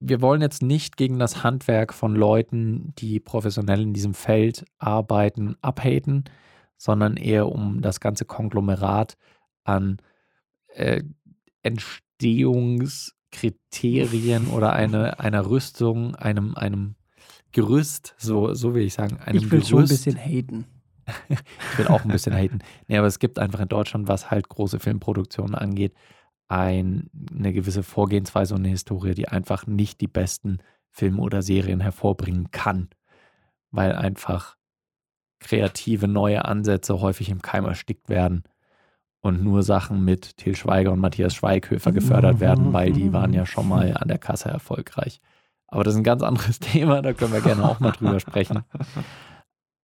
wir 0.00 0.20
wollen 0.20 0.40
jetzt 0.40 0.62
nicht 0.62 0.96
gegen 0.96 1.18
das 1.18 1.42
Handwerk 1.42 1.92
von 1.92 2.14
Leuten, 2.14 2.94
die 2.98 3.18
professionell 3.18 3.82
in 3.82 3.92
diesem 3.92 4.14
Feld 4.14 4.64
arbeiten, 4.78 5.56
abhaten, 5.60 6.24
sondern 6.76 7.16
eher 7.16 7.48
um 7.48 7.82
das 7.82 7.98
ganze 7.98 8.24
Konglomerat 8.24 9.16
an 9.64 9.98
äh, 10.68 11.02
Entstehungskriterien 11.68 14.48
oder 14.48 14.72
eine, 14.72 15.20
einer 15.20 15.48
Rüstung, 15.48 16.16
einem, 16.16 16.54
einem 16.54 16.94
Gerüst, 17.52 18.14
so, 18.18 18.54
so 18.54 18.74
will 18.74 18.82
ich 18.82 18.94
sagen, 18.94 19.18
einem 19.18 19.38
Ich 19.38 19.44
will 19.44 19.60
Gerüst. 19.60 19.68
schon 19.68 19.82
ein 19.82 19.88
bisschen 19.88 20.16
haten. 20.16 20.66
ich 21.28 21.78
will 21.78 21.88
auch 21.88 22.04
ein 22.04 22.10
bisschen 22.10 22.34
haten. 22.38 22.60
Nee, 22.86 22.98
aber 22.98 23.06
es 23.06 23.18
gibt 23.18 23.38
einfach 23.38 23.60
in 23.60 23.68
Deutschland, 23.68 24.08
was 24.08 24.30
halt 24.30 24.48
große 24.48 24.80
Filmproduktionen 24.80 25.54
angeht, 25.54 25.94
ein, 26.48 27.10
eine 27.34 27.52
gewisse 27.52 27.82
Vorgehensweise 27.82 28.54
und 28.54 28.60
eine 28.60 28.70
Historie, 28.70 29.14
die 29.14 29.28
einfach 29.28 29.66
nicht 29.66 30.00
die 30.00 30.08
besten 30.08 30.58
Filme 30.90 31.20
oder 31.20 31.42
Serien 31.42 31.80
hervorbringen 31.80 32.50
kann, 32.50 32.88
weil 33.70 33.92
einfach 33.92 34.56
kreative 35.40 36.08
neue 36.08 36.44
Ansätze 36.44 37.00
häufig 37.00 37.30
im 37.30 37.42
Keim 37.42 37.64
erstickt 37.66 38.08
werden 38.08 38.42
und 39.20 39.42
nur 39.42 39.62
Sachen 39.62 40.04
mit 40.04 40.36
Til 40.36 40.56
Schweiger 40.56 40.92
und 40.92 41.00
Matthias 41.00 41.34
Schweighöfer 41.34 41.92
gefördert 41.92 42.40
werden, 42.40 42.72
weil 42.72 42.92
die 42.92 43.12
waren 43.12 43.32
ja 43.32 43.46
schon 43.46 43.68
mal 43.68 43.96
an 43.96 44.08
der 44.08 44.18
Kasse 44.18 44.48
erfolgreich. 44.48 45.20
Aber 45.66 45.84
das 45.84 45.94
ist 45.94 46.00
ein 46.00 46.04
ganz 46.04 46.22
anderes 46.22 46.58
Thema, 46.60 47.02
da 47.02 47.12
können 47.12 47.32
wir 47.32 47.40
gerne 47.40 47.64
auch 47.64 47.80
mal 47.80 47.92
drüber 47.92 48.20
sprechen. 48.20 48.64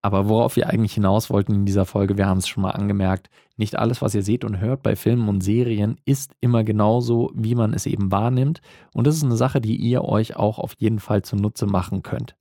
Aber 0.03 0.29
worauf 0.29 0.57
wir 0.57 0.69
eigentlich 0.69 0.93
hinaus 0.93 1.31
wollten 1.31 1.55
in 1.55 1.65
dieser 1.65 1.87
Folge, 1.87 2.19
wir 2.19 2.27
haben 2.27 2.39
es 2.39 2.47
schon 2.47 2.63
mal 2.63 2.73
angemerkt, 2.73 3.31
nicht 3.57 3.77
alles, 3.77 4.03
was 4.03 4.15
ihr 4.15 4.23
seht 4.23 4.45
und 4.45 4.61
hört 4.61 4.83
bei 4.83 4.97
Filmen 4.97 5.29
und 5.29 5.43
Serien, 5.43 5.97
ist 6.05 6.35
immer 6.41 6.63
genauso, 6.63 7.31
wie 7.35 7.55
man 7.55 7.73
es 7.73 7.87
eben 7.87 8.13
wahrnimmt. 8.13 8.61
Und 8.93 9.07
das 9.07 9.17
ist 9.17 9.25
eine 9.25 9.37
Sache, 9.37 9.61
die 9.61 9.77
ihr 9.77 10.05
euch 10.05 10.37
auch 10.37 10.59
auf 10.59 10.75
jeden 10.79 10.99
Fall 10.99 11.23
zunutze 11.23 11.67
machen 11.67 12.03
könnt. 12.03 12.37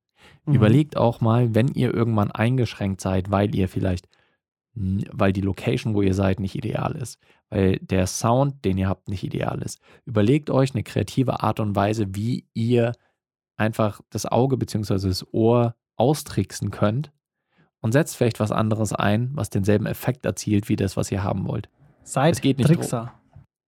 Mhm. 0.46 0.56
Überlegt 0.56 0.98
auch 0.98 1.22
mal, 1.22 1.56
wenn 1.56 1.70
ihr 1.70 1.94
irgendwann 1.94 2.32
eingeschränkt 2.32 3.00
seid, 3.00 3.32
weil 3.32 3.56
ihr 3.56 3.70
vielleicht, 3.70 4.10
weil 4.76 5.34
die 5.34 5.42
Location, 5.42 5.94
wo 5.94 6.02
ihr 6.02 6.14
seid, 6.14 6.40
nicht 6.40 6.56
ideal 6.56 6.96
ist, 6.96 7.20
weil 7.50 7.78
der 7.78 8.08
Sound, 8.08 8.66
den 8.66 8.78
ihr 8.78 8.90
habt, 8.90 9.08
nicht 9.08 9.24
ideal 9.24 9.62
ist. 9.62 9.80
Überlegt 10.06 10.50
euch 10.50 10.74
eine 10.74 10.84
kreative 10.84 11.44
Art 11.44 11.60
und 11.60 11.76
Weise, 11.76 12.16
wie 12.16 12.48
ihr 12.54 12.94
einfach 13.56 14.02
das 14.10 14.26
Auge 14.26 14.58
bzw. 14.58 15.08
das 15.08 15.32
Ohr 15.32 15.76
austricksen 15.96 16.72
könnt 16.72 17.12
und 17.82 17.92
setzt 17.92 18.16
vielleicht 18.16 18.40
was 18.40 18.52
anderes 18.52 18.94
ein, 18.94 19.30
was 19.34 19.52
denselben 19.52 19.86
Effekt 19.86 20.26
erzielt 20.26 20.70
wie 20.70 20.76
das, 20.76 20.98
was 20.98 21.12
ihr 21.12 21.24
haben 21.24 21.48
wollt. 21.48 21.70
Seid 22.04 22.34
Es 22.34 22.42
geht 22.42 22.58
nicht 22.58 22.68
Trickser. 22.68 23.14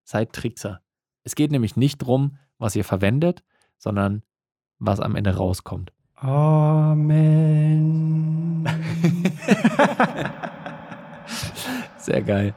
Seid 0.03 0.33
Trickser. 0.33 0.81
Es 1.23 1.35
geht 1.35 1.51
nämlich 1.51 1.75
nicht 1.75 1.99
drum, 1.99 2.37
was 2.57 2.75
ihr 2.75 2.83
verwendet, 2.83 3.43
sondern 3.77 4.23
was 4.79 4.99
am 4.99 5.15
Ende 5.15 5.35
rauskommt. 5.35 5.91
Amen. 6.15 7.45
Sehr 11.97 12.21
geil. 12.21 12.53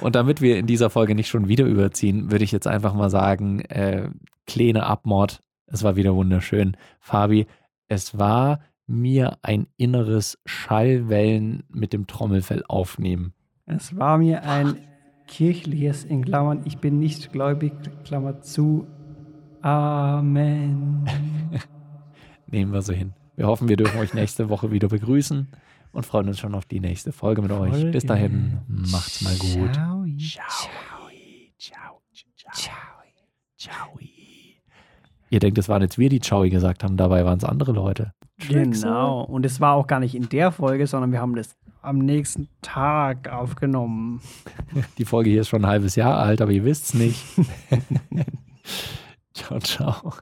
Und 0.00 0.16
damit 0.16 0.40
wir 0.40 0.58
in 0.58 0.66
dieser 0.66 0.90
Folge 0.90 1.14
nicht 1.14 1.28
schon 1.28 1.48
wieder 1.48 1.64
überziehen, 1.64 2.30
würde 2.30 2.44
ich 2.44 2.52
jetzt 2.52 2.66
einfach 2.66 2.94
mal 2.94 3.10
sagen, 3.10 3.60
äh, 3.60 4.08
kleine 4.46 4.84
Abmord. 4.84 5.40
Es 5.66 5.82
war 5.82 5.96
wieder 5.96 6.14
wunderschön. 6.14 6.76
Fabi, 6.98 7.46
es 7.88 8.18
war 8.18 8.60
mir 8.86 9.38
ein 9.42 9.68
inneres 9.76 10.38
Schallwellen 10.44 11.62
mit 11.68 11.92
dem 11.92 12.06
Trommelfell 12.06 12.64
aufnehmen. 12.66 13.32
es 13.66 13.96
war 13.96 14.18
mir 14.18 14.44
ein 14.44 14.76
kirchliches, 15.28 16.04
in 16.04 16.24
Klammern, 16.24 16.62
ich 16.64 16.78
bin 16.78 16.98
nicht 16.98 17.32
gläubig, 17.32 17.72
Klammer 18.04 18.40
zu. 18.40 18.86
Amen. 19.62 21.08
Nehmen 22.48 22.72
wir 22.72 22.82
so 22.82 22.92
hin. 22.92 23.12
Wir 23.36 23.46
hoffen, 23.46 23.68
wir 23.68 23.76
dürfen 23.76 23.98
euch 24.00 24.12
nächste 24.12 24.48
Woche 24.50 24.72
wieder 24.72 24.88
begrüßen 24.88 25.48
und 25.92 26.06
freuen 26.06 26.28
uns 26.28 26.38
schon 26.38 26.54
auf 26.54 26.64
die 26.64 26.80
nächste 26.80 27.12
Folge 27.12 27.42
mit 27.42 27.52
euch. 27.52 27.90
Bis 27.92 28.04
dahin, 28.04 28.58
macht's 28.66 29.22
mal 29.22 29.36
gut. 29.36 29.74
Ciao. 29.74 30.04
Ciao. 30.18 30.70
Ciao. 31.58 32.02
Ciao. 32.54 32.72
Ciao. 33.56 33.98
Ihr 35.30 35.40
denkt, 35.40 35.56
es 35.58 35.68
waren 35.68 35.80
jetzt 35.80 35.98
wir, 35.98 36.10
die 36.10 36.20
Ciao 36.20 36.42
gesagt 36.48 36.84
haben, 36.84 36.96
dabei 36.96 37.24
waren 37.24 37.38
es 37.38 37.44
andere 37.44 37.72
Leute. 37.72 38.12
Genau. 38.48 39.22
Und 39.22 39.46
es 39.46 39.60
war 39.60 39.74
auch 39.74 39.86
gar 39.86 40.00
nicht 40.00 40.14
in 40.14 40.28
der 40.28 40.52
Folge, 40.52 40.86
sondern 40.86 41.12
wir 41.12 41.20
haben 41.20 41.34
das 41.34 41.56
am 41.80 41.98
nächsten 41.98 42.48
Tag 42.60 43.28
aufgenommen. 43.28 44.20
Die 44.98 45.04
Folge 45.04 45.30
hier 45.30 45.40
ist 45.40 45.48
schon 45.48 45.64
ein 45.64 45.70
halbes 45.70 45.96
Jahr 45.96 46.18
alt, 46.18 46.40
aber 46.40 46.52
ihr 46.52 46.64
wisst's 46.64 46.94
nicht. 46.94 47.24
ciao, 49.34 49.58
ciao. 49.60 50.12